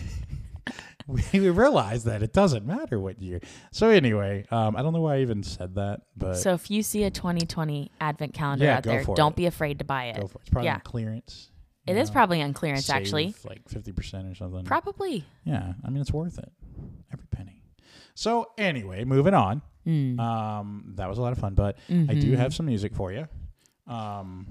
we, 1.34 1.39
we 1.39 1.50
realized 1.50 2.06
that 2.06 2.22
it 2.24 2.34
doesn't 2.34 2.65
matter 2.65 3.00
what 3.00 3.19
year. 3.22 3.39
So 3.72 3.89
anyway, 3.89 4.45
um, 4.52 4.76
I 4.76 4.82
don't 4.84 4.93
know 4.93 5.02
why 5.02 5.15
I 5.15 5.19
even 5.22 5.43
said 5.43 5.76
that, 5.76 6.02
but 6.15 6.36
So 6.36 6.54
if 6.54 6.69
you 6.69 6.84
see 6.84 7.04
a 7.04 7.10
2020 7.12 7.91
advent 8.00 8.34
calendar 8.34 8.65
Yeah, 8.65 8.78
out 8.78 8.84
go 8.84 8.91
there, 8.91 9.04
for 9.04 9.15
don't 9.15 9.32
it. 9.32 9.36
be 9.38 9.45
afraid 9.48 9.80
to 9.80 9.86
buy 9.86 10.06
it. 10.06 10.17
go 10.22 10.28
for 10.28 10.38
it. 10.38 10.41
It's 10.41 10.50
probably 10.50 10.67
yeah. 10.67 10.76
on 10.76 10.82
clearance. 10.82 11.52
It 11.88 11.98
is 11.98 12.12
probably 12.12 12.41
on 12.43 12.54
clearance 12.54 12.89
actually. 12.89 13.34
like 13.45 13.67
50% 13.67 14.32
or 14.32 14.36
something. 14.36 14.63
Probably. 14.63 15.26
yeah, 15.43 15.74
I 15.84 15.89
mean, 15.89 16.02
it's 16.02 16.13
worth 16.13 16.38
it. 16.38 16.52
Every 17.12 17.26
penny. 17.32 17.63
So 18.13 18.52
anyway, 18.60 19.06
moving 19.06 19.34
on. 19.34 19.63
Mm. 19.88 20.19
Um, 20.19 20.93
that 20.98 21.10
was 21.10 21.17
a 21.17 21.22
lot 21.22 21.32
of 21.32 21.39
fun, 21.39 21.56
but 21.56 21.78
I 21.89 22.13
do 22.13 22.34
Mhm. 22.34 22.38
have 22.38 22.54
some 22.54 22.67
music 22.67 22.93
for 22.93 23.12
you. 23.12 23.28
Um, 23.88 24.45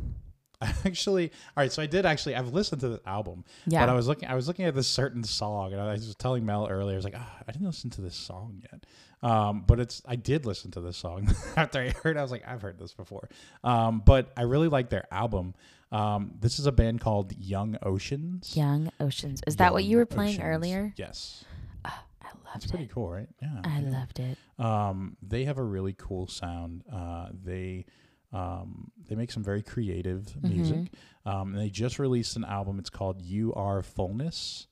I 0.61 0.75
actually, 0.85 1.31
all 1.57 1.63
right. 1.63 1.73
So 1.73 1.83
I 1.83 1.87
did 1.87 2.05
actually. 2.07 2.35
I've 2.35 2.53
listened 2.53 2.81
to 2.83 2.89
the 2.89 3.01
album, 3.07 3.45
Yeah. 3.67 3.81
but 3.81 3.89
I 3.91 3.95
was 3.95 4.09
looking. 4.09 4.29
I 4.29 4.35
was 4.35 4.49
looking 4.49 4.65
at 4.65 4.75
this 4.75 4.89
certain 4.89 5.23
song, 5.25 5.73
and 5.73 5.81
I 5.81 5.93
was 5.93 6.15
telling 6.17 6.45
Mel 6.45 6.67
earlier. 6.69 6.95
I 6.95 6.97
was 6.97 7.05
like, 7.05 7.15
ah, 7.17 7.37
I 7.47 7.53
didn't 7.53 7.67
listen 7.67 7.91
to 7.91 8.01
this 8.01 8.17
song 8.17 8.63
yet. 8.73 8.85
Um, 9.23 9.65
but 9.67 9.79
it's. 9.81 10.03
I 10.07 10.17
did 10.17 10.47
listen 10.47 10.71
to 10.73 10.81
this 10.81 10.97
song 10.97 11.33
after 11.57 11.81
I 11.81 11.91
heard. 12.03 12.17
I 12.17 12.23
was 12.23 12.31
like, 12.31 12.43
I've 12.47 12.63
heard 12.63 12.79
this 12.79 12.93
before. 12.93 13.29
Um, 13.65 14.03
but 14.05 14.33
I 14.37 14.43
really 14.43 14.69
like 14.69 14.89
their 14.91 15.07
album. 15.13 15.55
Um, 15.91 16.33
this 16.41 16.59
is 16.59 16.67
a 16.67 16.73
band 16.73 17.01
called 17.01 17.33
Young 17.39 17.77
Oceans. 17.83 18.57
Young 18.57 18.91
Oceans. 19.01 19.41
Is 19.47 19.57
that 19.57 19.73
what 19.73 19.85
you 19.85 19.97
were 19.97 20.07
playing 20.07 20.37
Oceans. 20.37 20.45
earlier? 20.45 20.93
Yes, 20.97 21.45
I 21.85 21.93
it's 22.21 22.45
loved 22.55 22.65
it. 22.65 22.71
Pretty 22.71 22.87
cool, 22.93 23.11
right? 23.11 23.29
Yeah, 23.41 23.61
I 23.65 23.81
yeah. 23.81 23.91
loved 23.91 24.19
it. 24.21 24.39
Um, 24.59 25.17
they 25.23 25.45
have 25.45 25.57
a 25.59 25.63
really 25.63 25.95
cool 25.97 26.27
sound. 26.27 26.83
Uh, 26.93 27.29
they 27.45 27.87
um, 28.33 28.91
they 29.09 29.15
make 29.15 29.31
some 29.31 29.43
very 29.43 29.63
creative 29.63 30.23
Mm-hmm. 30.27 30.49
music. 30.49 30.93
Um, 31.27 31.53
and 31.55 31.59
they 31.61 31.69
just 31.71 31.99
released 31.99 32.37
an 32.37 32.45
album. 32.45 32.79
It's 32.79 32.91
called 32.91 33.21
"You 33.21 33.53
Are 33.55 33.83
Fullness," 33.83 34.67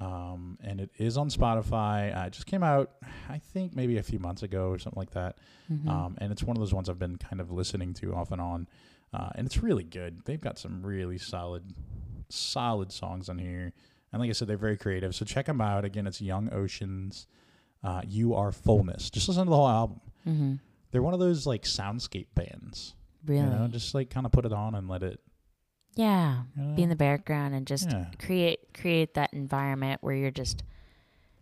um, 0.00 0.58
and 0.62 0.80
it 0.80 0.90
is 0.98 1.16
on 1.16 1.28
Spotify. 1.30 2.16
Uh, 2.16 2.26
it 2.26 2.32
just 2.32 2.46
came 2.46 2.62
out, 2.62 2.92
I 3.28 3.38
think, 3.38 3.74
maybe 3.74 3.96
a 3.98 4.02
few 4.02 4.18
months 4.18 4.42
ago 4.42 4.68
or 4.68 4.78
something 4.78 4.98
like 5.00 5.10
that. 5.12 5.38
Mhm. 5.70 5.88
Um, 5.88 6.14
and 6.18 6.30
it's 6.32 6.42
one 6.42 6.56
of 6.56 6.60
those 6.60 6.74
ones 6.74 6.88
I've 6.88 6.98
been 6.98 7.16
kind 7.16 7.40
of 7.40 7.50
listening 7.50 7.94
to 7.94 8.14
off 8.14 8.30
and 8.30 8.40
on, 8.40 8.68
uh, 9.12 9.30
and 9.34 9.46
it's 9.46 9.62
really 9.62 9.84
good. 9.84 10.22
They've 10.26 10.40
got 10.40 10.58
some 10.58 10.84
really 10.84 11.18
solid, 11.18 11.64
solid 12.28 12.92
songs 12.92 13.28
on 13.28 13.38
here. 13.38 13.72
And 14.12 14.20
like 14.20 14.30
I 14.30 14.32
said, 14.32 14.48
they're 14.48 14.56
very 14.56 14.76
creative. 14.76 15.14
So 15.14 15.24
check 15.24 15.46
them 15.46 15.60
out. 15.60 15.84
Again, 15.84 16.06
it's 16.06 16.20
Young 16.20 16.52
Oceans. 16.52 17.26
Uh, 17.82 18.02
you 18.06 18.34
are 18.34 18.52
fullness. 18.52 19.10
Just 19.10 19.28
listen 19.28 19.44
to 19.44 19.50
the 19.50 19.56
whole 19.56 19.68
album. 19.68 20.00
Mhm. 20.26 20.60
They're 20.96 21.02
one 21.02 21.12
of 21.12 21.20
those 21.20 21.46
like 21.46 21.64
soundscape 21.64 22.28
bands. 22.34 22.94
Really? 23.26 23.42
You 23.42 23.50
know, 23.50 23.68
just 23.68 23.94
like 23.94 24.08
kind 24.08 24.24
of 24.24 24.32
put 24.32 24.46
it 24.46 24.52
on 24.54 24.74
and 24.74 24.88
let 24.88 25.02
it. 25.02 25.20
yeah. 25.94 26.44
You 26.56 26.62
know? 26.62 26.74
Be 26.74 26.82
in 26.84 26.88
the 26.88 26.96
background 26.96 27.54
and 27.54 27.66
just 27.66 27.90
yeah, 27.90 28.06
create 28.18 28.60
create 28.72 29.12
that 29.12 29.30
environment 29.34 30.02
where 30.02 30.14
you're 30.14 30.30
just 30.30 30.62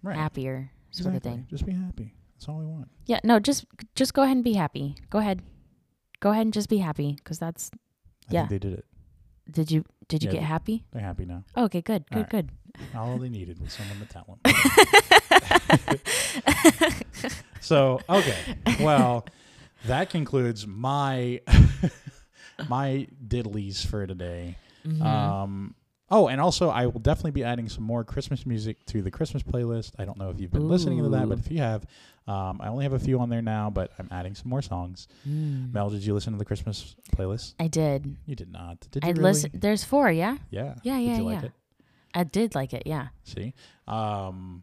right. 0.03 0.17
happier 0.17 0.73
sort 0.91 1.15
Exactly. 1.15 1.31
of 1.31 1.37
thing. 1.37 1.47
Just 1.49 1.65
be 1.67 1.73
happy. 1.73 2.15
That's 2.35 2.49
all 2.49 2.59
we 2.59 2.67
want. 2.67 2.89
Yeah, 3.07 3.21
no, 3.23 3.39
just 3.39 3.65
just 3.95 4.13
go 4.13 4.23
ahead 4.23 4.35
and 4.37 4.43
be 4.43 4.55
happy. 4.55 4.97
Go 5.09 5.21
ahead. 5.21 5.41
Go 6.19 6.31
ahead 6.33 6.47
and 6.47 6.53
just 6.53 6.69
be 6.69 6.79
happy 6.79 7.17
cuz 7.23 7.39
that's 7.39 7.71
I 8.29 8.35
Yeah. 8.35 8.41
think 8.49 8.51
they 8.51 8.69
did 8.71 8.79
it. 8.81 8.85
did 9.49 9.71
you 9.71 9.85
did 10.09 10.25
you 10.25 10.31
Yeah, 10.31 10.41
get 10.41 10.43
happy? 10.43 10.85
They're 10.91 11.01
happy 11.01 11.27
now. 11.27 11.45
Oh, 11.55 11.65
okay, 11.67 11.81
good. 11.81 12.07
Good, 12.11 12.17
All 12.17 12.23
right. 12.23 12.29
good. 12.31 12.51
All 12.97 13.19
they 13.19 13.29
needed 13.29 13.61
was 13.61 13.73
someone 13.73 14.01
to 14.01 14.07
tell 14.07 14.27
them. 14.43 14.55
so 17.61 18.01
okay, 18.09 18.57
well, 18.81 19.25
that 19.87 20.11
concludes 20.11 20.67
my 20.67 21.41
my 22.69 23.07
diddlies 23.27 23.85
for 23.87 24.07
today. 24.07 24.57
Mhm. 24.87 25.03
Um, 25.03 25.75
oh, 26.11 26.29
and 26.29 26.41
also 26.41 26.69
I 26.71 26.87
will 26.87 27.01
definitely 27.01 27.33
be 27.33 27.45
adding 27.45 27.69
some 27.69 27.85
more 27.85 28.05
Christmas 28.05 28.47
music 28.47 28.85
to 28.87 29.03
the 29.03 29.11
Christmas 29.11 29.43
playlist. 29.43 29.93
I 29.99 30.05
don't 30.05 30.19
know 30.19 30.31
if 30.31 30.41
you've 30.41 30.53
been 30.53 30.69
listening 30.69 31.03
to 31.03 31.09
that, 31.11 31.29
but 31.29 31.39
if 31.39 31.51
you 31.51 31.59
have, 31.59 31.87
um, 32.27 32.61
I 32.61 32.69
only 32.69 32.85
have 32.85 32.93
a 32.93 32.99
few 32.99 33.19
on 33.21 33.29
there 33.29 33.43
now, 33.43 33.71
but 33.71 33.93
I'm 33.99 34.09
adding 34.11 34.35
some 34.35 34.49
more 34.49 34.63
songs. 34.63 35.09
Mm. 35.29 35.73
Mel, 35.73 35.91
did 35.91 36.05
you 36.05 36.15
listen 36.15 36.33
to 36.33 36.39
the 36.39 36.45
Christmas 36.45 36.97
playlist? 37.17 37.55
I 37.59 37.69
did. 37.69 38.17
You 38.27 38.35
did 38.35 38.53
not. 38.53 38.81
Did 38.91 39.05
you 39.05 39.09
I 39.09 39.13
really? 39.13 39.23
listened. 39.23 39.61
There's 39.61 39.85
four, 39.85 40.11
yeah. 40.11 40.37
Yeah. 40.51 40.75
Yeah, 40.83 40.99
Did 40.99 41.07
yeah, 41.07 41.17
you 41.17 41.23
like 41.25 41.43
it? 41.45 41.53
I 42.15 42.25
did 42.25 42.55
like 42.55 42.73
it. 42.73 42.85
Yeah. 42.87 43.09
See, 43.25 43.55
um, 43.89 44.63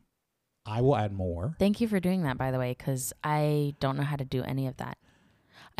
I 0.66 0.82
will 0.82 0.96
add 0.96 1.12
more. 1.12 1.56
Thank 1.60 1.82
you 1.82 1.88
for 1.88 2.00
doing 2.00 2.24
that, 2.24 2.38
by 2.38 2.52
the 2.52 2.58
way, 2.60 2.74
because 2.78 3.14
I 3.24 3.76
don't 3.80 3.98
know 3.98 4.04
how 4.04 4.16
to 4.16 4.26
do 4.26 4.42
any 4.44 4.68
of 4.68 4.78
that. 4.78 4.98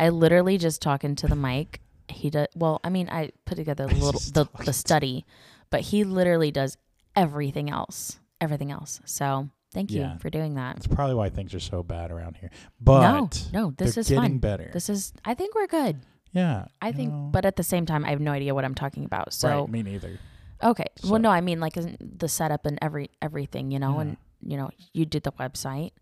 I 0.02 0.08
literally 0.10 0.58
just 0.58 0.82
talk 0.82 1.04
into 1.04 1.26
the 1.26 1.36
mic. 1.36 1.80
He 2.08 2.28
does. 2.30 2.48
Well, 2.54 2.80
I 2.84 2.88
mean, 2.90 3.08
I 3.08 3.30
put 3.44 3.54
together 3.56 3.86
the 3.86 3.94
little 3.94 4.20
the, 4.20 4.48
the 4.64 4.72
study, 4.72 5.24
but 5.70 5.80
he 5.80 6.04
literally 6.04 6.50
does 6.50 6.76
everything 7.16 7.70
else. 7.70 8.18
Everything 8.40 8.70
else. 8.72 9.00
So 9.04 9.48
thank 9.72 9.90
you 9.92 10.00
Yeah. 10.00 10.16
for 10.18 10.28
doing 10.28 10.54
that. 10.56 10.74
That's 10.76 10.88
probably 10.88 11.14
why 11.14 11.28
things 11.30 11.54
are 11.54 11.60
so 11.60 11.82
bad 11.82 12.10
around 12.10 12.36
here. 12.36 12.50
But 12.80 13.02
no, 13.12 13.30
no, 13.52 13.70
this 13.70 13.94
they're 13.94 14.00
is 14.00 14.08
getting 14.08 14.22
fun. 14.32 14.38
better. 14.38 14.70
This 14.72 14.88
is. 14.88 15.12
I 15.24 15.34
think 15.34 15.54
we're 15.54 15.68
good. 15.68 16.00
yeah, 16.32 16.66
I 16.80 16.88
you 16.88 16.92
think, 16.94 17.12
know. 17.12 17.28
but 17.32 17.44
at 17.44 17.56
the 17.56 17.62
same 17.62 17.86
time, 17.86 18.04
I 18.04 18.10
have 18.10 18.20
no 18.20 18.32
idea 18.32 18.54
what 18.54 18.64
I'm 18.64 18.74
talking 18.74 19.04
about. 19.04 19.32
So 19.32 19.48
right, 19.60 19.68
me 19.70 19.82
neither. 19.82 20.18
Okay. 20.62 20.86
So- 20.96 21.10
Well, 21.10 21.20
no, 21.20 21.30
I 21.30 21.40
mean 21.40 21.60
like 21.60 21.74
the 22.00 22.28
setup 22.28 22.66
and 22.66 22.78
every 22.82 23.10
everything, 23.22 23.70
you 23.70 23.78
know, 23.78 24.00
and 24.00 24.16
you 24.44 24.56
know, 24.56 24.70
you 24.92 25.06
did 25.06 25.22
the 25.22 25.32
website 25.32 25.92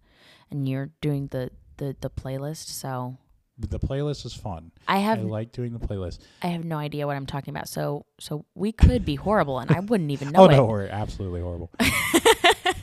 and 0.51 0.67
you're 0.67 0.91
doing 1.03 1.29
the 1.31 1.51
the 1.77 1.95
the 2.01 2.09
playlist. 2.11 2.69
So 2.69 3.19
The 3.69 3.79
playlist 3.79 4.25
is 4.25 4.33
fun. 4.33 4.73
I 4.89 4.99
have 4.99 5.19
I 5.19 5.23
like 5.23 5.53
doing 5.53 5.73
the 5.73 5.79
playlist. 5.79 6.21
I 6.43 6.49
have 6.49 6.65
no 6.65 6.77
idea 6.79 7.07
what 7.07 7.17
I'm 7.17 7.27
talking 7.27 7.55
about. 7.55 7.69
So 7.69 8.07
so 8.19 8.47
we 8.55 8.73
could 8.73 9.05
be 9.05 9.17
horrible 9.17 9.59
and 9.59 9.71
I 9.71 9.81
wouldn't 9.81 10.11
even 10.11 10.29
know 10.33 10.45
oh 10.45 10.47
no, 10.47 10.65
it. 10.65 10.69
we're 10.69 10.87
absolutely 10.87 11.41
horrible. 11.43 11.71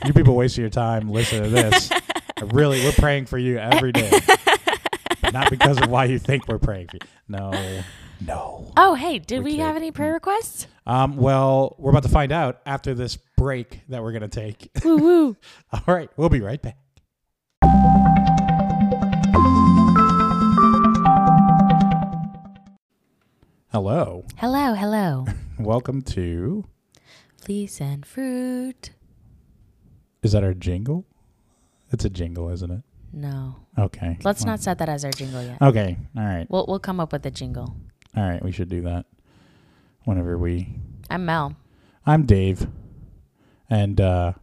you 0.05 0.13
people 0.13 0.35
wasting 0.35 0.61
your 0.61 0.69
time 0.69 1.09
listening 1.09 1.43
to 1.43 1.49
this. 1.49 1.89
Really, 2.51 2.83
we're 2.83 2.91
praying 2.91 3.25
for 3.25 3.39
you 3.39 3.57
every 3.57 3.91
day. 3.91 4.11
Not 5.33 5.49
because 5.49 5.81
of 5.81 5.89
why 5.89 6.05
you 6.05 6.19
think 6.19 6.47
we're 6.47 6.59
praying 6.59 6.87
for 6.89 6.97
you. 6.97 7.09
No, 7.27 7.81
no. 8.23 8.71
Oh, 8.77 8.93
hey, 8.93 9.17
did 9.17 9.39
We 9.43 9.53
we, 9.53 9.57
have 9.57 9.75
any 9.75 9.91
prayer 9.91 10.13
requests? 10.13 10.67
Um, 10.85 11.17
well, 11.17 11.75
we're 11.79 11.89
about 11.89 12.03
to 12.03 12.09
find 12.09 12.31
out 12.31 12.61
after 12.65 12.93
this 12.93 13.17
break 13.37 13.81
that 13.89 14.03
we're 14.03 14.11
gonna 14.11 14.27
take. 14.27 14.69
woo 14.85 14.97
woo. 14.97 15.37
All 15.73 15.81
right, 15.95 16.09
we'll 16.15 16.29
be 16.29 16.41
right 16.41 16.61
back. 16.61 16.77
Hello. 23.71 24.25
Hello, 24.37 24.73
hello. 24.73 25.25
Welcome 25.59 26.01
to. 26.03 26.65
Leaves 27.47 27.79
and 27.81 28.05
fruit. 28.05 28.91
Is 30.23 30.31
that 30.31 30.43
our 30.43 30.53
jingle? 30.53 31.05
It's 31.91 32.05
a 32.05 32.09
jingle, 32.09 32.49
isn't 32.49 32.71
it? 32.71 32.81
No. 33.13 33.55
Okay. 33.77 34.17
Let's 34.23 34.43
Well, 34.43 34.53
not 34.53 34.61
set 34.61 34.77
that 34.79 34.89
as 34.89 35.05
our 35.05 35.11
jingle 35.11 35.41
yet. 35.43 35.61
Okay. 35.61 35.97
All 36.17 36.23
right. 36.23 36.45
We'll 36.49 36.65
we'll 36.67 36.79
come 36.79 36.99
up 36.99 37.11
with 37.11 37.25
a 37.25 37.31
jingle. 37.31 37.75
All 38.15 38.23
right. 38.27 38.43
We 38.43 38.51
should 38.51 38.69
do 38.69 38.81
that 38.83 39.05
whenever 40.05 40.37
we. 40.37 40.69
I'm 41.09 41.25
Mel. 41.25 41.55
I'm 42.05 42.25
Dave, 42.25 42.67
and 43.69 43.99
uh, 43.99 44.33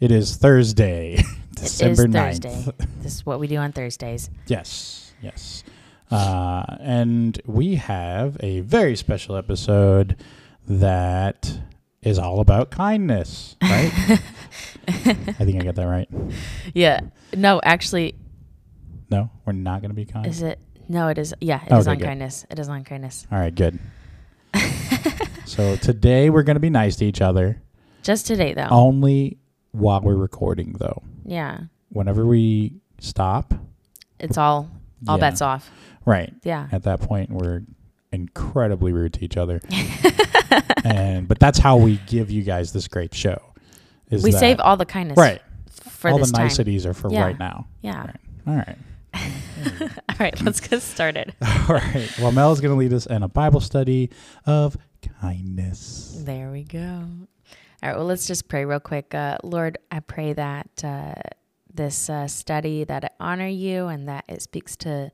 it 0.00 0.10
is 0.10 0.36
Thursday, 0.36 1.22
December 1.54 2.06
is 2.06 2.08
9th. 2.08 2.42
Thursday. 2.42 2.72
this 3.02 3.14
is 3.14 3.26
what 3.26 3.38
we 3.38 3.46
do 3.46 3.56
on 3.56 3.70
Thursdays. 3.72 4.30
Yes, 4.48 5.12
yes. 5.22 5.62
Uh, 6.10 6.64
and 6.80 7.40
we 7.46 7.74
have 7.76 8.36
a 8.40 8.60
very 8.60 8.96
special 8.96 9.36
episode 9.36 10.16
that 10.68 11.58
is 12.02 12.18
all 12.18 12.40
about 12.40 12.70
kindness, 12.70 13.56
right? 13.62 13.92
I 14.88 15.32
think 15.44 15.60
I 15.60 15.64
got 15.64 15.74
that 15.74 15.86
right. 15.86 16.08
Yeah. 16.74 17.00
No, 17.36 17.60
actually, 17.64 18.14
No, 19.10 19.30
we're 19.44 19.52
not 19.52 19.80
going 19.80 19.90
to 19.90 19.94
be 19.96 20.04
kind. 20.04 20.26
is 20.26 20.42
it? 20.42 20.58
No, 20.88 21.08
it 21.08 21.18
is. 21.18 21.34
Yeah, 21.40 21.60
it 21.64 21.72
is 21.72 21.88
Okay, 21.88 21.90
on 21.90 21.98
good. 21.98 22.04
kindness. 22.06 22.46
It 22.50 22.58
is 22.60 22.68
on 22.68 22.84
kindness. 22.84 23.26
all 23.32 23.38
right, 23.38 23.52
good. 23.54 23.78
so 25.44 25.76
today 25.76 26.30
we're 26.30 26.42
going 26.44 26.54
to 26.56 26.60
be 26.60 26.70
nice 26.70 26.96
to 26.96 27.04
each 27.04 27.20
other, 27.20 27.60
Just 28.02 28.26
today, 28.26 28.54
though. 28.54 28.68
only 28.70 29.38
while 29.72 30.00
we're 30.00 30.14
recording, 30.14 30.74
though. 30.78 31.02
Yeah. 31.24 31.58
Whenever 31.88 32.24
we 32.24 32.74
stop, 33.00 33.52
It's 34.20 34.38
all 34.38 34.70
all 35.08 35.16
yeah, 35.16 35.20
bets 35.20 35.42
off. 35.42 35.70
Right. 36.06 36.32
Yeah. 36.44 36.68
At 36.72 36.84
that 36.84 37.00
point, 37.00 37.30
we're 37.30 37.62
incredibly 38.12 38.92
rude 38.92 39.12
to 39.14 39.24
each 39.24 39.36
other. 39.36 39.60
and 40.84 41.28
but 41.28 41.38
that's 41.38 41.58
how 41.58 41.76
we 41.76 42.00
give 42.06 42.30
you 42.30 42.42
guys 42.42 42.72
this 42.72 42.88
great 42.88 43.14
show. 43.14 43.42
Is 44.10 44.22
we 44.22 44.30
that- 44.30 44.38
save 44.38 44.60
all 44.60 44.76
the 44.76 44.86
kindness 44.86 45.18
right. 45.18 45.42
for 45.70 46.10
all 46.10 46.18
the 46.18 46.26
time. 46.26 46.44
niceties 46.44 46.86
are 46.86 46.94
for 46.94 47.10
Yeah. 47.12 47.24
right 47.24 47.38
now. 47.38 47.66
Yeah. 47.82 48.06
Right. 48.06 48.16
All 48.46 48.54
right. 48.54 48.78
All 50.08 50.16
right, 50.20 50.40
let's 50.42 50.60
get 50.60 50.82
started. 50.82 51.34
All 51.42 51.74
right. 51.74 52.10
Well, 52.20 52.32
Mel 52.32 52.52
is 52.52 52.60
going 52.60 52.72
to 52.74 52.78
lead 52.78 52.92
us 52.92 53.06
in 53.06 53.22
a 53.22 53.28
Bible 53.28 53.60
study 53.60 54.10
of 54.44 54.76
kindness. 55.20 56.22
There 56.24 56.50
we 56.50 56.64
go. 56.64 56.78
All 56.78 57.88
right, 57.90 57.96
well, 57.96 58.04
let's 58.04 58.26
just 58.26 58.48
pray 58.48 58.64
real 58.66 58.80
quick. 58.80 59.14
Uh, 59.14 59.38
Lord, 59.42 59.78
I 59.90 60.00
pray 60.00 60.34
that 60.34 60.84
uh, 60.84 61.14
this 61.72 62.10
uh, 62.10 62.26
study 62.28 62.84
that 62.84 63.04
I 63.04 63.10
honor 63.18 63.46
you 63.46 63.86
and 63.86 64.08
that 64.08 64.24
it 64.28 64.42
speaks 64.42 64.76
to 64.78 65.10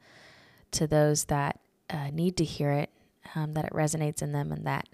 to 0.72 0.86
those 0.86 1.24
that 1.24 1.60
uh, 1.90 2.10
need 2.12 2.36
to 2.38 2.44
hear 2.44 2.72
it, 2.72 2.90
um, 3.34 3.54
that 3.54 3.64
it 3.64 3.72
resonates 3.72 4.22
in 4.22 4.32
them, 4.32 4.52
and 4.52 4.66
that 4.66 4.88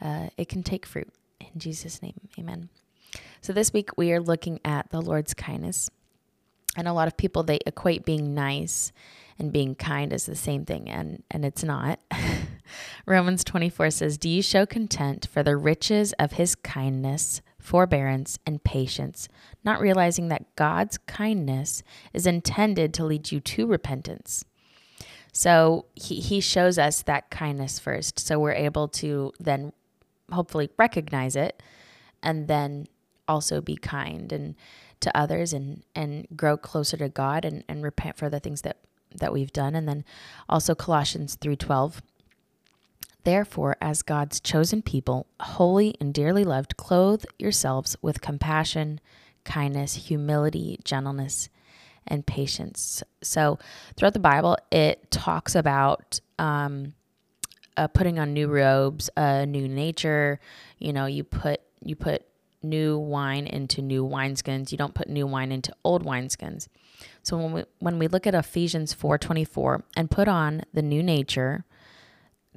uh, 0.00 0.28
it 0.36 0.48
can 0.48 0.62
take 0.62 0.86
fruit. 0.86 1.08
In 1.40 1.58
Jesus' 1.58 2.02
name, 2.02 2.20
Amen. 2.38 2.68
So 3.40 3.52
this 3.52 3.72
week 3.72 3.90
we 3.96 4.12
are 4.12 4.20
looking 4.20 4.60
at 4.64 4.90
the 4.90 5.00
Lord's 5.00 5.34
kindness, 5.34 5.90
and 6.76 6.88
a 6.88 6.92
lot 6.92 7.08
of 7.08 7.16
people 7.16 7.42
they 7.42 7.58
equate 7.66 8.04
being 8.04 8.34
nice 8.34 8.92
and 9.38 9.52
being 9.52 9.74
kind 9.74 10.12
as 10.12 10.26
the 10.26 10.36
same 10.36 10.64
thing, 10.64 10.88
and 10.88 11.22
and 11.30 11.44
it's 11.44 11.64
not. 11.64 11.98
Romans 13.06 13.44
24 13.44 13.90
says, 13.90 14.18
Do 14.18 14.28
you 14.28 14.42
show 14.42 14.66
content 14.66 15.26
for 15.30 15.42
the 15.42 15.56
riches 15.56 16.12
of 16.14 16.32
his 16.32 16.54
kindness, 16.54 17.42
forbearance, 17.58 18.38
and 18.46 18.62
patience, 18.62 19.28
not 19.64 19.80
realizing 19.80 20.28
that 20.28 20.54
God's 20.56 20.98
kindness 20.98 21.82
is 22.12 22.26
intended 22.26 22.94
to 22.94 23.04
lead 23.04 23.32
you 23.32 23.40
to 23.40 23.66
repentance? 23.66 24.44
So 25.32 25.86
he, 25.94 26.16
he 26.16 26.40
shows 26.40 26.78
us 26.78 27.02
that 27.02 27.30
kindness 27.30 27.78
first. 27.78 28.20
So 28.20 28.38
we're 28.38 28.52
able 28.52 28.88
to 28.88 29.32
then 29.40 29.72
hopefully 30.30 30.70
recognize 30.78 31.34
it 31.36 31.62
and 32.22 32.48
then 32.48 32.86
also 33.26 33.60
be 33.60 33.76
kind 33.76 34.32
and 34.32 34.54
to 35.00 35.16
others 35.16 35.52
and, 35.52 35.82
and 35.94 36.26
grow 36.36 36.56
closer 36.56 36.96
to 36.98 37.08
God 37.08 37.44
and, 37.44 37.64
and 37.68 37.82
repent 37.82 38.16
for 38.16 38.28
the 38.28 38.40
things 38.40 38.62
that, 38.62 38.76
that 39.16 39.32
we've 39.32 39.52
done. 39.52 39.74
And 39.74 39.88
then 39.88 40.04
also 40.48 40.74
Colossians 40.74 41.36
3.12 41.36 42.00
Therefore, 43.24 43.76
as 43.80 44.02
God's 44.02 44.40
chosen 44.40 44.82
people, 44.82 45.26
holy 45.38 45.94
and 46.00 46.12
dearly 46.12 46.44
loved, 46.44 46.76
clothe 46.76 47.24
yourselves 47.38 47.96
with 48.02 48.20
compassion, 48.20 49.00
kindness, 49.44 50.08
humility, 50.08 50.80
gentleness, 50.84 51.48
and 52.06 52.26
patience. 52.26 53.02
So, 53.22 53.58
throughout 53.96 54.14
the 54.14 54.18
Bible, 54.18 54.56
it 54.70 55.10
talks 55.10 55.54
about 55.54 56.20
um, 56.38 56.94
uh, 57.76 57.88
putting 57.88 58.18
on 58.18 58.32
new 58.32 58.48
robes, 58.48 59.10
a 59.16 59.46
new 59.46 59.68
nature. 59.68 60.40
You 60.78 60.92
know, 60.92 61.06
you 61.06 61.24
put 61.24 61.60
you 61.84 61.96
put 61.96 62.24
new 62.62 62.98
wine 62.98 63.46
into 63.46 63.82
new 63.82 64.04
wineskins. 64.06 64.72
You 64.72 64.78
don't 64.78 64.94
put 64.94 65.08
new 65.08 65.26
wine 65.26 65.52
into 65.52 65.74
old 65.84 66.04
wineskins. 66.04 66.68
So 67.22 67.36
when 67.36 67.52
we 67.52 67.64
when 67.78 67.98
we 67.98 68.08
look 68.08 68.26
at 68.26 68.34
Ephesians 68.34 68.92
four 68.92 69.18
twenty 69.18 69.44
four 69.44 69.84
and 69.96 70.10
put 70.10 70.28
on 70.28 70.62
the 70.72 70.82
new 70.82 71.02
nature, 71.02 71.64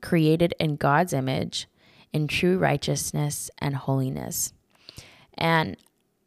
created 0.02 0.54
in 0.60 0.76
God's 0.76 1.14
image, 1.14 1.68
in 2.14 2.28
true 2.28 2.58
righteousness 2.58 3.50
and 3.60 3.76
holiness, 3.76 4.54
and 5.38 5.78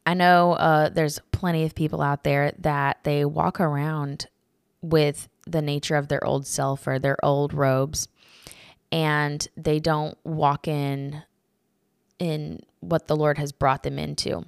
I 0.05 0.13
know 0.13 0.53
uh, 0.53 0.89
there's 0.89 1.19
plenty 1.31 1.65
of 1.65 1.75
people 1.75 2.01
out 2.01 2.23
there 2.23 2.53
that 2.59 3.03
they 3.03 3.25
walk 3.25 3.59
around 3.59 4.27
with 4.81 5.27
the 5.45 5.61
nature 5.61 5.95
of 5.95 6.07
their 6.07 6.23
old 6.25 6.47
self 6.47 6.87
or 6.87 6.99
their 6.99 7.17
old 7.23 7.53
robes, 7.53 8.07
and 8.91 9.45
they 9.57 9.79
don't 9.79 10.17
walk 10.23 10.67
in 10.67 11.23
in 12.17 12.59
what 12.79 13.07
the 13.07 13.15
Lord 13.15 13.37
has 13.37 13.51
brought 13.51 13.83
them 13.83 13.99
into, 13.99 14.45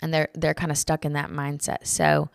and 0.00 0.12
they're 0.12 0.28
they're 0.34 0.54
kind 0.54 0.70
of 0.70 0.78
stuck 0.78 1.04
in 1.04 1.12
that 1.14 1.30
mindset. 1.30 1.86
So 1.86 2.30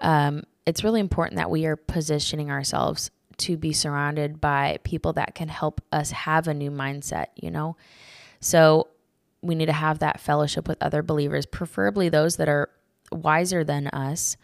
um, 0.00 0.44
it's 0.66 0.84
really 0.84 1.00
important 1.00 1.36
that 1.36 1.50
we 1.50 1.66
are 1.66 1.76
positioning 1.76 2.50
ourselves 2.50 3.10
to 3.36 3.56
be 3.56 3.72
surrounded 3.72 4.40
by 4.40 4.78
people 4.84 5.12
that 5.14 5.34
can 5.34 5.48
help 5.48 5.80
us 5.92 6.12
have 6.12 6.46
a 6.48 6.54
new 6.54 6.70
mindset. 6.70 7.26
You 7.36 7.50
know, 7.50 7.76
so 8.40 8.88
we 9.44 9.54
need 9.54 9.66
to 9.66 9.72
have 9.72 9.98
that 10.00 10.20
fellowship 10.20 10.66
with 10.66 10.82
other 10.82 11.02
believers, 11.02 11.46
preferably 11.46 12.08
those 12.08 12.36
that 12.36 12.48
are 12.48 12.70
wiser 13.12 13.62
than 13.64 13.88
us 13.88 14.36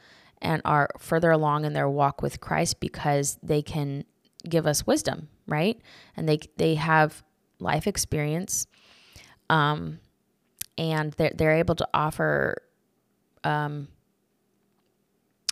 and 0.42 0.62
are 0.64 0.90
further 0.98 1.30
along 1.30 1.64
in 1.64 1.72
their 1.72 1.88
walk 1.88 2.22
with 2.22 2.40
Christ 2.40 2.80
because 2.80 3.38
they 3.42 3.62
can 3.62 4.04
give 4.48 4.66
us 4.66 4.86
wisdom, 4.86 5.28
right? 5.46 5.80
And 6.16 6.28
they 6.28 6.40
they 6.56 6.76
have 6.76 7.22
life 7.60 7.86
experience 7.86 8.66
um 9.50 10.00
and 10.78 11.12
they're, 11.14 11.32
they're 11.34 11.56
able 11.56 11.74
to 11.74 11.86
offer 11.92 12.62
um 13.44 13.88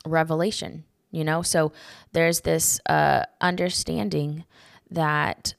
revelation 0.07 0.85
you 1.11 1.23
know 1.23 1.43
so 1.43 1.73
there's 2.13 2.41
this 2.41 2.81
uh 2.87 3.23
understanding 3.41 4.45
that 4.91 5.55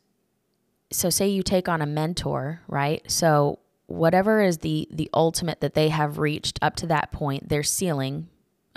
so 0.91 1.10
say 1.10 1.28
you 1.28 1.43
take 1.43 1.69
on 1.69 1.82
a 1.82 1.86
mentor 1.86 2.62
right 2.67 3.04
so 3.12 3.60
whatever 3.89 4.41
is 4.41 4.60
the 4.60 4.88
the 4.91 5.10
ultimate 5.13 5.62
that 5.62 5.73
they 5.73 5.89
have 5.89 6.17
reached 6.17 6.60
up 6.62 6.75
to 6.75 6.88
that 6.88 7.12
point 7.12 7.49
their 7.49 7.63
ceiling 7.63 8.28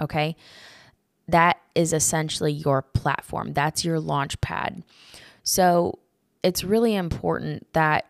okay 0.01 0.35
that 1.29 1.61
is 1.75 1.93
essentially 1.93 2.53
your 2.53 2.83
platform. 2.83 3.53
That's 3.53 3.85
your 3.85 4.01
launch 4.01 4.41
pad. 4.41 4.83
So 5.43 5.99
it's 6.43 6.65
really 6.65 6.95
important 6.95 7.67
that 7.73 8.07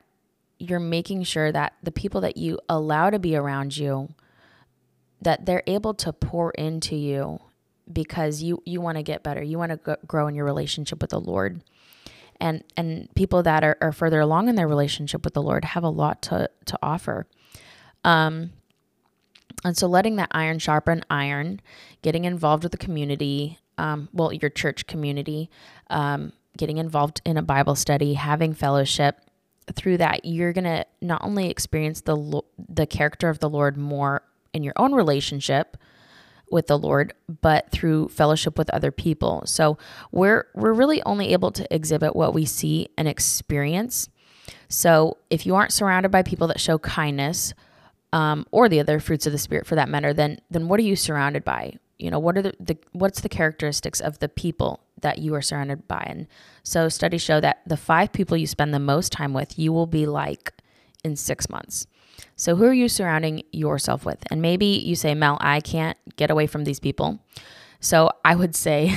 you're 0.59 0.81
making 0.81 1.25
sure 1.25 1.51
that 1.53 1.75
the 1.83 1.93
people 1.93 2.21
that 2.23 2.37
you 2.37 2.59
allow 2.69 3.11
to 3.11 3.19
be 3.19 3.37
around 3.37 3.77
you 3.77 4.09
that 5.21 5.47
they're 5.47 5.63
able 5.67 5.95
to 5.95 6.13
pour 6.13 6.51
into 6.53 6.97
you 6.97 7.41
because 7.93 8.43
you 8.43 8.63
you 8.65 8.81
want 8.81 8.97
to 8.97 9.03
get 9.03 9.23
better. 9.23 9.43
You 9.43 9.59
want 9.59 9.85
to 9.85 9.99
grow 10.07 10.27
in 10.27 10.35
your 10.35 10.45
relationship 10.45 11.01
with 11.01 11.11
the 11.11 11.21
lord 11.21 11.61
and 12.43 12.65
and 12.77 13.09
people 13.15 13.43
that 13.45 13.65
are, 13.65 13.79
are 13.81 13.93
further 13.93 14.21
along 14.21 14.49
in 14.49 14.57
their 14.57 14.69
relationship 14.69 15.25
with 15.25 15.33
the 15.33 15.41
lord 15.41 15.65
have 15.65 15.85
a 15.85 15.89
lot 15.89 16.21
to 16.21 16.51
to 16.67 16.79
offer. 16.83 17.27
Um 18.05 18.51
and 19.65 19.77
so 19.77 19.87
letting 19.87 20.17
that 20.17 20.29
iron 20.33 20.59
sharpen 20.59 21.05
iron 21.09 21.61
getting 22.03 22.25
involved 22.25 22.65
with 22.65 22.73
the 22.73 22.79
community 22.79 23.59
um, 23.79 24.09
well 24.13 24.33
your 24.33 24.51
church 24.51 24.87
community 24.87 25.49
um, 25.89 26.33
getting 26.59 26.79
involved 26.79 27.23
in 27.25 27.37
a 27.37 27.43
bible 27.43 27.77
study 27.77 28.15
having 28.15 28.53
fellowship 28.53 29.21
through 29.73 29.97
that 29.97 30.25
you're 30.25 30.53
to 30.53 30.85
not 31.01 31.23
only 31.23 31.49
experience 31.49 32.01
the 32.01 32.43
the 32.69 32.87
character 32.87 33.29
of 33.29 33.39
the 33.39 33.49
lord 33.49 33.77
more 33.77 34.23
in 34.53 34.65
your 34.65 34.75
own 34.77 34.93
relationship 34.93 35.77
with 36.53 36.69
the 36.69 36.79
Lord, 36.79 37.15
but 37.41 37.71
through 37.71 38.09
fellowship 38.09 38.59
with 38.59 38.71
other 38.71 38.93
people. 38.93 39.43
So 39.47 39.79
we're 40.11 40.47
we're 40.55 40.73
really 40.73 41.03
only 41.03 41.33
able 41.33 41.51
to 41.53 41.75
exhibit 41.75 42.15
what 42.15 42.35
we 42.35 42.45
see 42.45 42.89
and 42.97 43.09
experience. 43.09 44.09
So 44.69 45.19
if 45.31 45.47
you 45.47 45.55
aren't 45.55 45.73
surrounded 45.73 46.11
by 46.11 46.23
people 46.23 46.47
that 46.49 46.61
show 46.61 46.79
kindness, 46.79 47.55
um, 48.13 48.47
or 48.51 48.69
the 48.69 48.81
other 48.81 49.01
fruits 49.01 49.27
of 49.27 49.33
the 49.33 49.39
spirit 49.39 49.67
for 49.67 49.75
that 49.75 49.89
matter, 49.89 50.13
then 50.13 50.41
then 50.51 50.69
what 50.69 50.79
are 50.79 50.85
you 50.85 50.97
surrounded 50.97 51.45
by? 51.45 51.79
you 52.03 52.11
know, 52.11 52.19
what 52.19 52.37
are 52.37 52.43
the, 52.43 52.53
the 52.59 52.77
what's 52.91 53.21
the 53.21 53.29
characteristics 53.29 54.01
of 54.01 54.19
the 54.19 54.29
people 54.29 54.81
that 55.01 55.19
you 55.19 55.35
are 55.35 55.43
surrounded 55.43 55.87
by? 55.87 56.05
And 56.05 56.27
so 56.65 56.89
studies 56.89 57.23
show 57.23 57.41
that 57.41 57.61
the 57.65 57.77
five 57.77 58.13
people 58.13 58.37
you 58.37 58.49
spend 58.49 58.75
the 58.75 58.81
most 58.81 59.13
time 59.13 59.33
with, 59.33 59.57
you 59.57 59.73
will 59.73 59.87
be 59.87 60.05
like 60.05 60.53
in 61.05 61.15
six 61.15 61.49
months. 61.49 61.87
So 62.37 62.57
who 62.57 62.65
are 62.65 62.73
you 62.73 62.89
surrounding 62.89 63.43
yourself 63.53 64.05
with? 64.05 64.23
And 64.31 64.43
maybe 64.43 64.67
you 64.67 64.97
say, 64.97 65.15
Mel, 65.15 65.39
I 65.41 65.61
can't 65.61 65.97
get 66.17 66.31
away 66.31 66.47
from 66.47 66.65
these 66.65 66.81
people. 66.81 67.21
So 67.81 68.11
I 68.25 68.35
would 68.35 68.55
say, 68.55 68.95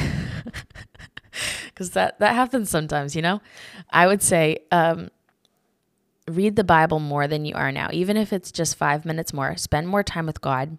because 1.66 1.92
that 1.92 2.20
that 2.20 2.36
happens 2.36 2.70
sometimes, 2.70 3.16
you 3.16 3.22
know. 3.22 3.42
I 3.90 4.08
would 4.08 4.22
say, 4.22 4.60
um, 4.72 5.10
read 6.28 6.56
the 6.56 6.64
Bible 6.64 7.00
more 7.00 7.28
than 7.28 7.46
you 7.46 7.56
are 7.56 7.72
now, 7.72 7.90
even 7.92 8.18
if 8.18 8.34
it's 8.34 8.52
just 8.52 8.76
five 8.76 9.06
minutes 9.06 9.34
more. 9.34 9.56
Spend 9.58 9.88
more 9.88 10.04
time 10.04 10.26
with 10.26 10.42
God. 10.42 10.78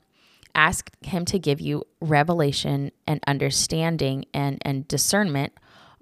Ask 0.55 0.91
Him 1.05 1.25
to 1.27 1.39
give 1.39 1.61
you 1.61 1.85
revelation 2.01 2.91
and 3.07 3.21
understanding 3.27 4.25
and, 4.33 4.59
and 4.63 4.89
discernment 4.89 5.53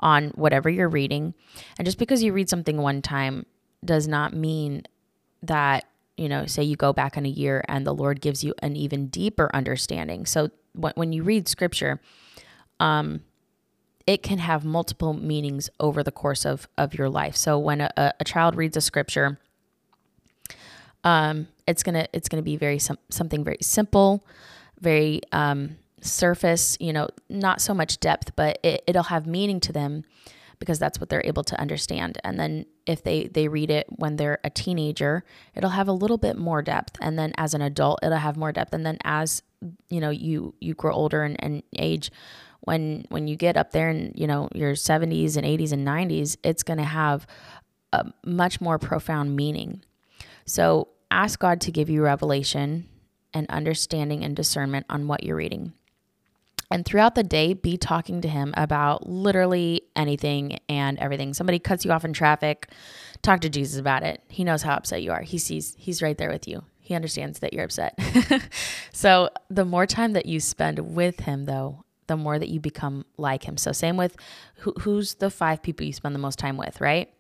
on 0.00 0.28
whatever 0.30 0.68
you're 0.68 0.88
reading. 0.88 1.34
And 1.78 1.86
just 1.86 1.98
because 1.98 2.22
you 2.22 2.32
read 2.32 2.48
something 2.48 2.78
one 2.78 3.02
time 3.02 3.46
does 3.84 4.06
not 4.06 4.32
mean 4.32 4.84
that, 5.42 5.84
you 6.16 6.28
know, 6.28 6.46
say 6.46 6.62
you 6.62 6.76
go 6.76 6.92
back 6.92 7.16
in 7.16 7.26
a 7.26 7.30
year 7.30 7.64
and 7.68 7.86
the 7.86 7.94
Lord 7.94 8.20
gives 8.20 8.44
you 8.44 8.54
an 8.60 8.76
even 8.76 9.08
deeper 9.08 9.50
understanding. 9.54 10.26
So 10.26 10.50
when, 10.74 11.12
you 11.12 11.22
read 11.22 11.48
scripture, 11.48 12.00
um, 12.78 13.22
it 14.06 14.22
can 14.22 14.38
have 14.38 14.64
multiple 14.64 15.12
meanings 15.14 15.70
over 15.80 16.02
the 16.02 16.12
course 16.12 16.44
of, 16.44 16.68
of 16.78 16.94
your 16.94 17.08
life. 17.08 17.36
So 17.36 17.58
when 17.58 17.80
a, 17.80 17.90
a 17.96 18.24
child 18.24 18.54
reads 18.56 18.76
a 18.76 18.80
scripture, 18.80 19.38
um, 21.02 21.48
it's 21.66 21.82
gonna 21.82 22.06
it's 22.12 22.28
gonna 22.28 22.42
be 22.42 22.56
very 22.56 22.78
some, 22.78 22.98
something 23.10 23.44
very 23.44 23.58
simple, 23.60 24.26
very 24.80 25.20
um, 25.32 25.76
surface. 26.00 26.78
You 26.80 26.92
know, 26.92 27.08
not 27.28 27.60
so 27.60 27.74
much 27.74 28.00
depth, 28.00 28.34
but 28.36 28.58
it, 28.62 28.82
it'll 28.86 29.04
have 29.04 29.26
meaning 29.26 29.60
to 29.60 29.72
them 29.72 30.04
because 30.64 30.78
that's 30.78 30.98
what 30.98 31.10
they're 31.10 31.22
able 31.26 31.44
to 31.44 31.60
understand. 31.60 32.18
And 32.24 32.40
then 32.40 32.64
if 32.86 33.02
they 33.02 33.26
they 33.26 33.48
read 33.48 33.70
it 33.70 33.86
when 33.90 34.16
they're 34.16 34.38
a 34.42 34.50
teenager, 34.50 35.22
it'll 35.54 35.70
have 35.70 35.88
a 35.88 35.92
little 35.92 36.16
bit 36.16 36.38
more 36.38 36.62
depth. 36.62 36.96
And 37.02 37.18
then 37.18 37.34
as 37.36 37.52
an 37.52 37.60
adult, 37.60 38.00
it'll 38.02 38.16
have 38.16 38.38
more 38.38 38.50
depth. 38.50 38.72
And 38.72 38.86
then 38.86 38.96
as 39.04 39.42
you 39.90 40.00
know 40.00 40.10
you 40.10 40.54
you 40.60 40.72
grow 40.74 40.92
older 40.92 41.22
and, 41.22 41.36
and 41.44 41.62
age 41.76 42.10
when 42.60 43.04
when 43.10 43.28
you 43.28 43.36
get 43.36 43.56
up 43.56 43.72
there 43.72 43.90
and 43.90 44.18
you 44.18 44.26
know 44.26 44.48
your 44.54 44.72
70s 44.72 45.36
and 45.36 45.46
80s 45.46 45.72
and 45.72 45.86
90s 45.86 46.36
it's 46.42 46.62
going 46.62 46.78
to 46.78 46.84
have 46.84 47.26
a 47.92 48.04
much 48.24 48.60
more 48.60 48.78
profound 48.78 49.34
meaning 49.36 49.82
so 50.44 50.88
ask 51.10 51.38
god 51.38 51.62
to 51.62 51.72
give 51.72 51.88
you 51.88 52.02
revelation 52.02 52.86
and 53.32 53.48
understanding 53.48 54.22
and 54.22 54.36
discernment 54.36 54.84
on 54.90 55.08
what 55.08 55.22
you're 55.22 55.36
reading 55.36 55.72
and 56.70 56.84
throughout 56.84 57.14
the 57.14 57.22
day 57.22 57.54
be 57.54 57.76
talking 57.76 58.20
to 58.20 58.28
him 58.28 58.54
about 58.56 59.08
literally 59.08 59.82
anything 59.96 60.58
and 60.68 60.98
everything. 60.98 61.34
Somebody 61.34 61.58
cuts 61.58 61.84
you 61.84 61.92
off 61.92 62.04
in 62.04 62.12
traffic 62.12 62.70
talk 63.22 63.40
to 63.40 63.48
jesus 63.48 63.78
about 63.80 64.02
it. 64.02 64.22
He 64.28 64.44
knows 64.44 64.62
how 64.62 64.74
upset 64.74 65.02
you 65.02 65.10
are. 65.10 65.22
He 65.22 65.38
sees 65.38 65.74
he's 65.78 66.02
right 66.02 66.16
there 66.16 66.30
with 66.30 66.46
you. 66.46 66.62
He 66.80 66.94
understands 66.94 67.40
that 67.40 67.52
you're 67.52 67.64
upset. 67.64 67.98
So 68.92 69.28
the 69.50 69.64
more 69.64 69.86
time 69.86 70.12
that 70.12 70.26
you 70.26 70.38
spend 70.38 70.78
with 70.78 71.20
him 71.20 71.46
though 71.46 71.84
the 72.06 72.16
more 72.16 72.38
that 72.38 72.48
you 72.48 72.60
become 72.60 73.04
like 73.16 73.44
him. 73.44 73.56
So 73.56 73.72
same 73.72 73.96
with 73.96 74.16
who, 74.56 74.74
who's 74.80 75.14
the 75.14 75.30
five 75.30 75.62
people 75.62 75.86
you 75.86 75.92
spend 75.92 76.14
the 76.14 76.18
most 76.20 76.38
time 76.38 76.56
with, 76.56 76.80
right? 76.80 77.12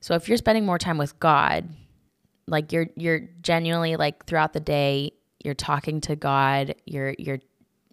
So 0.00 0.14
if 0.14 0.28
you're 0.28 0.38
spending 0.38 0.66
more 0.66 0.78
time 0.78 0.98
with 0.98 1.18
God, 1.18 1.68
like 2.46 2.72
you're 2.72 2.88
you're 2.96 3.20
genuinely 3.42 3.96
like 3.96 4.26
throughout 4.26 4.52
the 4.52 4.60
day, 4.60 5.12
you're 5.42 5.54
talking 5.54 6.00
to 6.02 6.16
God, 6.16 6.74
you're 6.84 7.14
you're 7.18 7.40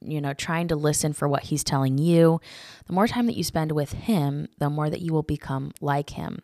you 0.06 0.22
know 0.22 0.34
trying 0.34 0.68
to 0.70 0.76
listen 0.76 1.13
for 1.13 1.28
what 1.28 1.44
he's 1.44 1.63
telling 1.63 1.98
you. 1.98 2.39
The 2.88 2.94
more 2.94 3.08
time 3.08 3.28
that 3.28 3.38
you 3.38 3.44
spend 3.44 3.72
with 3.72 3.94
him, 3.94 4.48
the 4.60 4.70
more 4.70 4.89
that 4.89 5.02
you 5.02 5.13
will 5.13 5.24
become 5.24 5.72
like 5.82 6.12
him. 6.12 6.39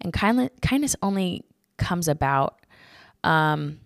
And 0.00 0.12
kindness 0.12 0.50
kindness 0.62 0.96
only 1.02 1.44
comes 1.76 2.08
about 2.08 2.60
um 3.24 3.80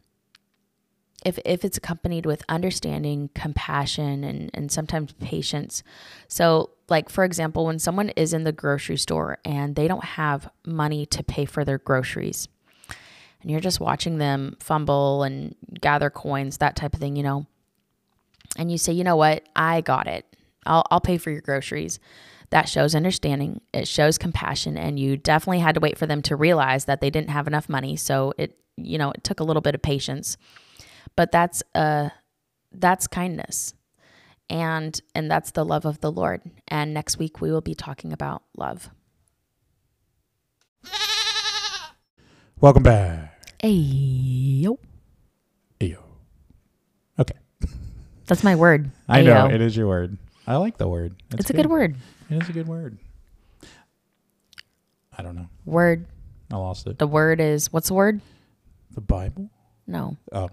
if, 1.24 1.38
if 1.44 1.64
it's 1.64 1.78
accompanied 1.78 2.26
with 2.26 2.44
understanding, 2.48 3.30
compassion, 3.34 4.24
and, 4.24 4.50
and 4.52 4.70
sometimes 4.70 5.12
patience. 5.14 5.82
So, 6.28 6.70
like, 6.88 7.08
for 7.08 7.24
example, 7.24 7.64
when 7.64 7.78
someone 7.78 8.10
is 8.10 8.34
in 8.34 8.44
the 8.44 8.52
grocery 8.52 8.98
store 8.98 9.38
and 9.44 9.74
they 9.74 9.88
don't 9.88 10.04
have 10.04 10.50
money 10.66 11.06
to 11.06 11.24
pay 11.24 11.46
for 11.46 11.64
their 11.64 11.78
groceries, 11.78 12.46
and 13.40 13.50
you're 13.50 13.60
just 13.60 13.80
watching 13.80 14.18
them 14.18 14.56
fumble 14.60 15.22
and 15.22 15.54
gather 15.80 16.10
coins, 16.10 16.58
that 16.58 16.76
type 16.76 16.94
of 16.94 17.00
thing, 17.00 17.16
you 17.16 17.22
know, 17.22 17.46
and 18.56 18.70
you 18.70 18.78
say, 18.78 18.92
you 18.92 19.04
know 19.04 19.16
what, 19.16 19.46
I 19.54 19.80
got 19.80 20.06
it. 20.06 20.24
I'll, 20.66 20.84
I'll 20.90 21.00
pay 21.00 21.18
for 21.18 21.30
your 21.30 21.40
groceries. 21.40 21.98
That 22.50 22.68
shows 22.68 22.94
understanding, 22.94 23.60
it 23.72 23.88
shows 23.88 24.16
compassion, 24.16 24.78
and 24.78 24.98
you 24.98 25.16
definitely 25.16 25.58
had 25.58 25.74
to 25.74 25.80
wait 25.80 25.98
for 25.98 26.06
them 26.06 26.22
to 26.22 26.36
realize 26.36 26.84
that 26.84 27.00
they 27.00 27.10
didn't 27.10 27.30
have 27.30 27.46
enough 27.46 27.68
money. 27.68 27.96
So, 27.96 28.32
it, 28.38 28.56
you 28.76 28.98
know, 28.98 29.10
it 29.10 29.24
took 29.24 29.40
a 29.40 29.44
little 29.44 29.62
bit 29.62 29.74
of 29.74 29.82
patience. 29.82 30.36
But 31.16 31.32
that's 31.32 31.62
uh 31.74 32.10
that's 32.72 33.06
kindness. 33.06 33.74
And 34.50 35.00
and 35.14 35.30
that's 35.30 35.52
the 35.52 35.64
love 35.64 35.84
of 35.84 36.00
the 36.00 36.10
lord. 36.12 36.42
And 36.68 36.92
next 36.92 37.18
week 37.18 37.40
we 37.40 37.50
will 37.50 37.60
be 37.60 37.74
talking 37.74 38.12
about 38.12 38.42
love. 38.56 38.90
Welcome 42.60 42.82
back. 42.82 43.30
Ayo 43.62 44.78
ayo 45.80 45.98
okay 47.18 47.38
that's 48.26 48.44
my 48.44 48.54
word 48.54 48.90
i 49.08 49.20
Ayo. 49.20 49.24
know 49.26 49.54
it 49.54 49.60
is 49.60 49.76
your 49.76 49.86
word 49.86 50.16
i 50.46 50.56
like 50.56 50.76
the 50.76 50.88
word 50.88 51.14
it's, 51.32 51.50
a 51.50 51.52
good. 51.52 51.66
word 51.66 51.96
it 52.30 52.42
is 52.42 52.48
a 52.48 52.52
good 52.52 52.68
word 52.68 52.98
i 55.16 55.22
don't 55.22 55.36
know 55.36 55.48
word 55.64 56.06
i 56.52 56.56
lost 56.56 56.86
it 56.86 56.98
the 56.98 57.06
word 57.06 57.40
is 57.40 57.72
what's 57.72 57.88
the 57.88 57.94
word 57.94 58.20
the 58.92 59.00
bible 59.00 59.50
no 59.86 60.16
oh 60.32 60.48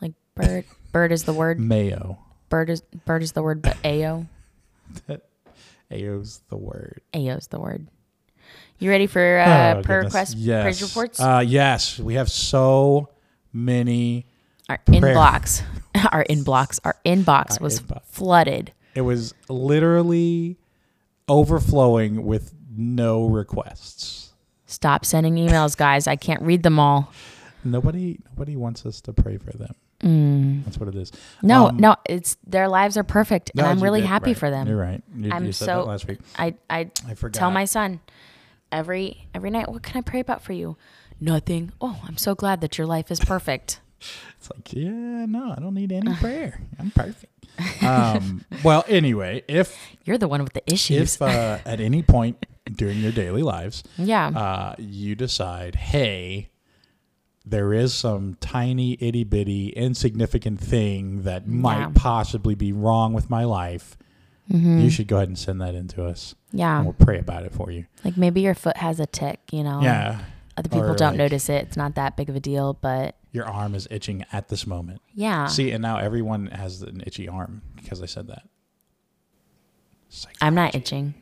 like 0.00 0.12
Bird. 0.34 0.64
Bird 0.92 1.12
is 1.12 1.24
the 1.24 1.32
word. 1.32 1.60
Mayo. 1.60 2.18
Bird 2.48 2.70
is 2.70 2.82
bird 3.04 3.22
is 3.22 3.32
the 3.32 3.42
word, 3.42 3.62
but 3.62 3.76
ao. 3.84 4.26
Ao's 5.90 6.40
the 6.48 6.56
word. 6.56 7.00
Ao's 7.12 7.48
the 7.48 7.58
word. 7.58 7.88
You 8.78 8.90
ready 8.90 9.06
for 9.06 9.38
uh, 9.38 9.76
oh, 9.76 9.82
prayer 9.82 10.02
requests, 10.02 10.34
yes. 10.34 10.62
praise 10.62 10.82
reports? 10.82 11.20
Uh, 11.20 11.42
yes, 11.46 11.98
we 11.98 12.14
have 12.14 12.30
so 12.30 13.10
many. 13.52 14.26
Our 14.68 14.78
inbox, 14.86 15.62
our 16.12 16.24
inbox, 16.24 16.80
our 16.84 16.96
inbox 17.04 17.52
our 17.52 17.64
was 17.64 17.80
inbox. 17.80 18.02
flooded. 18.06 18.72
It 18.94 19.02
was 19.02 19.34
literally 19.48 20.56
overflowing 21.28 22.24
with 22.24 22.54
no 22.76 23.26
requests. 23.26 24.32
Stop 24.66 25.04
sending 25.04 25.34
emails, 25.36 25.76
guys. 25.76 26.06
I 26.06 26.16
can't 26.16 26.42
read 26.42 26.62
them 26.62 26.78
all. 26.78 27.12
Nobody, 27.62 28.18
nobody 28.26 28.56
wants 28.56 28.84
us 28.86 29.00
to 29.02 29.12
pray 29.12 29.36
for 29.38 29.52
them. 29.52 29.74
Mm. 30.02 30.64
That's 30.64 30.78
what 30.78 30.88
it 30.88 30.96
is. 30.96 31.12
No, 31.42 31.68
um, 31.68 31.76
no, 31.76 31.96
it's 32.04 32.36
their 32.46 32.68
lives 32.68 32.96
are 32.96 33.04
perfect, 33.04 33.50
and 33.56 33.62
I'm 33.66 33.82
really 33.82 34.00
did, 34.00 34.08
happy 34.08 34.30
right. 34.30 34.36
for 34.36 34.50
them. 34.50 34.66
You're 34.66 34.76
right. 34.76 35.02
You, 35.16 35.30
I'm 35.32 35.46
you 35.46 35.52
so 35.52 35.84
last 35.84 36.06
week. 36.06 36.18
I 36.36 36.54
I, 36.68 36.90
I 37.08 37.14
forgot. 37.14 37.38
tell 37.38 37.50
my 37.50 37.64
son 37.64 38.00
every 38.70 39.26
every 39.34 39.50
night, 39.50 39.70
what 39.70 39.82
can 39.82 39.96
I 39.96 40.00
pray 40.02 40.20
about 40.20 40.42
for 40.42 40.52
you? 40.52 40.76
Nothing. 41.20 41.72
Oh, 41.80 42.02
I'm 42.06 42.18
so 42.18 42.34
glad 42.34 42.60
that 42.60 42.76
your 42.76 42.86
life 42.86 43.10
is 43.10 43.20
perfect. 43.20 43.80
It's 44.38 44.50
like, 44.50 44.72
yeah, 44.72 45.26
no, 45.26 45.54
I 45.56 45.60
don't 45.60 45.74
need 45.74 45.92
any 45.92 46.14
prayer. 46.14 46.60
I'm 46.78 46.90
perfect. 46.90 47.32
um, 47.82 48.44
well, 48.64 48.84
anyway, 48.88 49.42
if 49.48 49.76
you're 50.04 50.18
the 50.18 50.28
one 50.28 50.42
with 50.42 50.52
the 50.52 50.62
issues, 50.72 51.16
if 51.16 51.22
uh, 51.22 51.58
at 51.66 51.80
any 51.80 52.02
point 52.02 52.44
during 52.70 52.98
your 52.98 53.12
daily 53.12 53.42
lives, 53.42 53.84
yeah, 53.96 54.28
uh, 54.28 54.74
you 54.78 55.14
decide, 55.14 55.76
hey, 55.76 56.50
there 57.44 57.72
is 57.72 57.92
some 57.92 58.36
tiny 58.40 58.96
itty 59.00 59.24
bitty 59.24 59.68
insignificant 59.68 60.60
thing 60.60 61.22
that 61.22 61.46
might 61.46 61.78
yeah. 61.78 61.90
possibly 61.94 62.54
be 62.54 62.72
wrong 62.72 63.12
with 63.12 63.28
my 63.28 63.44
life, 63.44 63.96
mm-hmm. 64.50 64.80
you 64.80 64.90
should 64.90 65.06
go 65.06 65.16
ahead 65.16 65.28
and 65.28 65.38
send 65.38 65.60
that 65.60 65.74
in 65.74 65.88
to 65.88 66.04
us. 66.04 66.34
Yeah. 66.52 66.78
And 66.78 66.86
we'll 66.86 66.94
pray 66.94 67.18
about 67.18 67.44
it 67.44 67.52
for 67.52 67.70
you. 67.70 67.84
Like 68.04 68.16
maybe 68.16 68.40
your 68.40 68.54
foot 68.54 68.78
has 68.78 68.98
a 68.98 69.06
tick, 69.06 69.40
you 69.52 69.62
know? 69.62 69.80
Yeah. 69.82 70.20
Other 70.56 70.68
people 70.68 70.90
or 70.90 70.94
don't 70.94 71.12
like 71.12 71.18
notice 71.18 71.48
it. 71.48 71.64
It's 71.66 71.76
not 71.76 71.96
that 71.96 72.16
big 72.16 72.28
of 72.28 72.36
a 72.36 72.40
deal, 72.40 72.74
but 72.74 73.16
your 73.32 73.44
arm 73.46 73.74
is 73.74 73.88
itching 73.90 74.24
at 74.32 74.48
this 74.48 74.66
moment. 74.66 75.00
Yeah. 75.14 75.46
See, 75.46 75.72
and 75.72 75.82
now 75.82 75.98
everyone 75.98 76.46
has 76.46 76.82
an 76.82 77.02
itchy 77.06 77.28
arm 77.28 77.62
because 77.76 78.00
I 78.02 78.06
said 78.06 78.28
that. 78.28 78.42
I'm 80.40 80.54
not 80.54 80.74
itching. 80.74 81.14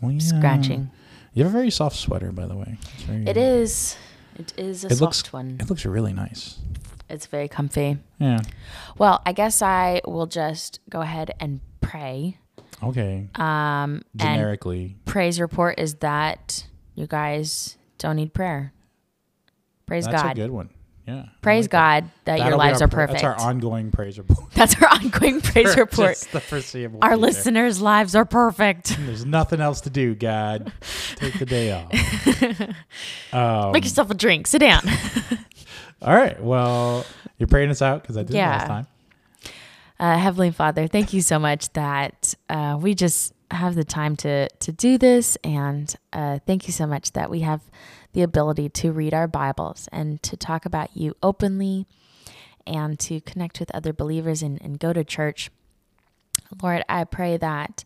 Well, 0.00 0.12
yeah. 0.12 0.20
Scratching. 0.20 0.90
You 1.34 1.42
have 1.42 1.52
a 1.52 1.56
very 1.56 1.70
soft 1.70 1.96
sweater, 1.96 2.30
by 2.30 2.46
the 2.46 2.56
way. 2.56 2.78
Very, 2.98 3.26
it 3.26 3.36
is. 3.36 3.96
It 4.38 4.52
is 4.56 4.84
a 4.84 4.88
it 4.88 4.90
soft 4.90 5.00
looks, 5.00 5.32
one. 5.32 5.56
It 5.60 5.68
looks 5.68 5.84
really 5.84 6.12
nice. 6.12 6.58
It's 7.08 7.26
very 7.26 7.48
comfy. 7.48 7.98
Yeah. 8.18 8.40
Well, 8.98 9.22
I 9.26 9.32
guess 9.32 9.62
I 9.62 10.00
will 10.06 10.26
just 10.26 10.80
go 10.88 11.00
ahead 11.00 11.32
and 11.40 11.60
pray. 11.80 12.38
Okay. 12.82 13.28
Um, 13.34 14.02
generically, 14.14 14.96
praise 15.04 15.40
report 15.40 15.78
is 15.78 15.96
that 15.96 16.66
you 16.94 17.06
guys 17.06 17.76
don't 17.98 18.16
need 18.16 18.32
prayer. 18.34 18.72
Praise 19.86 20.04
That's 20.04 20.22
God. 20.22 20.28
That's 20.30 20.38
a 20.38 20.42
good 20.42 20.50
one. 20.50 20.70
Yeah. 21.06 21.26
Praise 21.40 21.66
like. 21.66 21.70
God 21.70 22.04
that 22.24 22.38
That'll 22.38 22.48
your 22.48 22.56
lives 22.56 22.82
our 22.82 22.86
are 22.86 22.90
perfect. 22.90 23.22
That's 23.22 23.40
our 23.40 23.48
ongoing 23.48 23.92
praise 23.92 24.18
report. 24.18 24.50
That's 24.52 24.74
our 24.82 24.88
ongoing 24.88 25.40
praise 25.40 25.76
report. 25.76 26.14
just 26.14 26.32
the 26.32 26.40
foreseeable 26.40 26.98
Our 27.00 27.10
future. 27.10 27.20
listeners' 27.20 27.80
lives 27.80 28.16
are 28.16 28.24
perfect. 28.24 28.96
There's 29.06 29.24
nothing 29.24 29.60
else 29.60 29.82
to 29.82 29.90
do, 29.90 30.16
God. 30.16 30.72
Take 31.14 31.38
the 31.38 31.46
day 31.46 31.70
off. 31.72 31.92
Um, 33.32 33.72
Make 33.72 33.84
yourself 33.84 34.10
a 34.10 34.14
drink. 34.14 34.46
Sit 34.46 34.60
down. 34.60 34.80
all 36.02 36.14
right. 36.14 36.42
Well, 36.42 37.04
you're 37.38 37.46
praying 37.46 37.70
us 37.70 37.82
out 37.82 38.02
because 38.02 38.16
I 38.16 38.22
did 38.22 38.34
Yeah. 38.34 38.48
last 38.50 38.66
time. 38.66 38.86
Uh, 39.98 40.18
Heavenly 40.18 40.50
Father, 40.50 40.86
thank 40.86 41.12
you 41.14 41.22
so 41.22 41.38
much 41.38 41.72
that 41.72 42.34
uh, 42.50 42.78
we 42.80 42.94
just 42.94 43.32
have 43.50 43.74
the 43.74 43.84
time 43.84 44.16
to 44.16 44.48
to 44.48 44.72
do 44.72 44.98
this, 44.98 45.36
and 45.42 45.94
uh, 46.12 46.38
thank 46.46 46.66
you 46.66 46.72
so 46.72 46.86
much 46.86 47.12
that 47.12 47.30
we 47.30 47.40
have 47.40 47.62
the 48.12 48.22
ability 48.22 48.68
to 48.68 48.92
read 48.92 49.14
our 49.14 49.26
Bibles 49.26 49.88
and 49.92 50.22
to 50.22 50.36
talk 50.36 50.66
about 50.66 50.94
you 50.94 51.14
openly, 51.22 51.86
and 52.66 52.98
to 53.00 53.22
connect 53.22 53.58
with 53.58 53.74
other 53.74 53.94
believers 53.94 54.42
and, 54.42 54.60
and 54.60 54.78
go 54.78 54.92
to 54.92 55.02
church. 55.02 55.50
Lord, 56.62 56.84
I 56.88 57.04
pray 57.04 57.38
that 57.38 57.84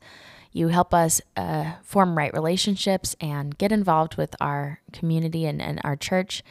you 0.53 0.69
help 0.69 0.93
us 0.93 1.21
uh, 1.37 1.75
form 1.85 2.19
right 2.19 2.33
relationships 2.35 3.15
and 3.21 3.57
get 3.57 3.71
involved 3.71 4.17
with 4.17 4.35
our 4.41 4.81
community 4.93 5.47
and, 5.47 5.63
and 5.63 5.81
our 5.85 5.95
church 5.95 6.43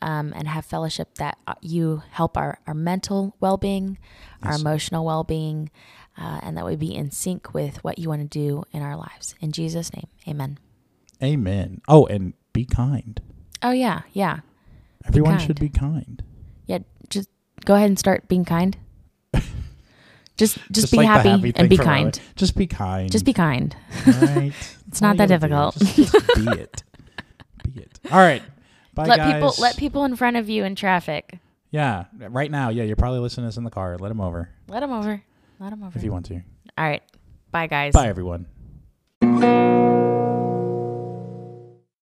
um, 0.00 0.32
and 0.36 0.48
have 0.48 0.64
fellowship 0.64 1.16
that 1.16 1.38
uh, 1.46 1.54
you 1.60 2.02
help 2.10 2.36
our, 2.36 2.58
our 2.66 2.74
mental 2.74 3.34
well 3.40 3.56
being, 3.56 3.98
our 4.42 4.54
emotional 4.54 5.04
well 5.04 5.24
being, 5.24 5.70
uh, 6.16 6.40
and 6.42 6.56
that 6.56 6.64
we 6.64 6.76
be 6.76 6.94
in 6.94 7.10
sync 7.10 7.54
with 7.54 7.82
what 7.84 7.98
you 7.98 8.08
want 8.08 8.22
to 8.22 8.28
do 8.28 8.64
in 8.72 8.82
our 8.82 8.96
lives. 8.96 9.34
In 9.40 9.52
Jesus' 9.52 9.92
name, 9.92 10.08
amen. 10.26 10.58
Amen. 11.22 11.80
Oh, 11.88 12.06
and 12.06 12.34
be 12.52 12.64
kind. 12.64 13.20
Oh, 13.62 13.72
yeah, 13.72 14.02
yeah. 14.12 14.40
Everyone 15.06 15.36
kind. 15.36 15.46
should 15.46 15.60
be 15.60 15.68
kind. 15.68 16.22
Yeah, 16.66 16.78
just 17.08 17.28
go 17.64 17.74
ahead 17.74 17.88
and 17.88 17.98
start 17.98 18.28
being 18.28 18.44
kind. 18.44 18.76
Just, 20.36 20.58
just, 20.70 20.92
be 20.92 20.98
like 20.98 21.08
happy, 21.08 21.30
happy 21.30 21.52
and 21.56 21.68
be 21.68 21.76
kind. 21.76 22.20
Just 22.36 22.54
be 22.54 22.68
kind. 22.68 23.10
Just 23.10 23.24
be 23.24 23.32
kind. 23.32 23.74
Right. 24.06 24.52
It's 24.86 25.00
not 25.02 25.16
that 25.16 25.26
difficult. 25.26 25.76
Just, 25.76 25.96
just 25.96 26.34
be 26.36 26.46
it. 26.46 26.82
Be 27.64 27.80
it. 27.80 28.00
All 28.12 28.18
right. 28.18 28.40
Bye, 28.98 29.06
let 29.06 29.16
guys. 29.18 29.32
people 29.34 29.54
let 29.58 29.76
people 29.76 30.04
in 30.04 30.16
front 30.16 30.36
of 30.36 30.48
you 30.48 30.64
in 30.64 30.74
traffic. 30.74 31.38
Yeah. 31.70 32.06
Right 32.18 32.50
now. 32.50 32.70
Yeah. 32.70 32.82
You're 32.82 32.96
probably 32.96 33.20
listening 33.20 33.44
to 33.44 33.48
this 33.48 33.56
in 33.56 33.62
the 33.62 33.70
car. 33.70 33.96
Let 33.96 34.08
them 34.08 34.20
over 34.20 34.48
Let 34.68 34.80
them 34.80 34.92
over. 34.92 35.22
Let 35.60 35.70
them 35.70 35.84
over. 35.84 35.96
if 35.96 36.02
you 36.02 36.10
want 36.10 36.26
to. 36.26 36.34
All 36.34 36.84
right. 36.84 37.02
Bye, 37.52 37.68
guys. 37.68 37.92
Bye, 37.92 38.08
everyone. 38.08 38.46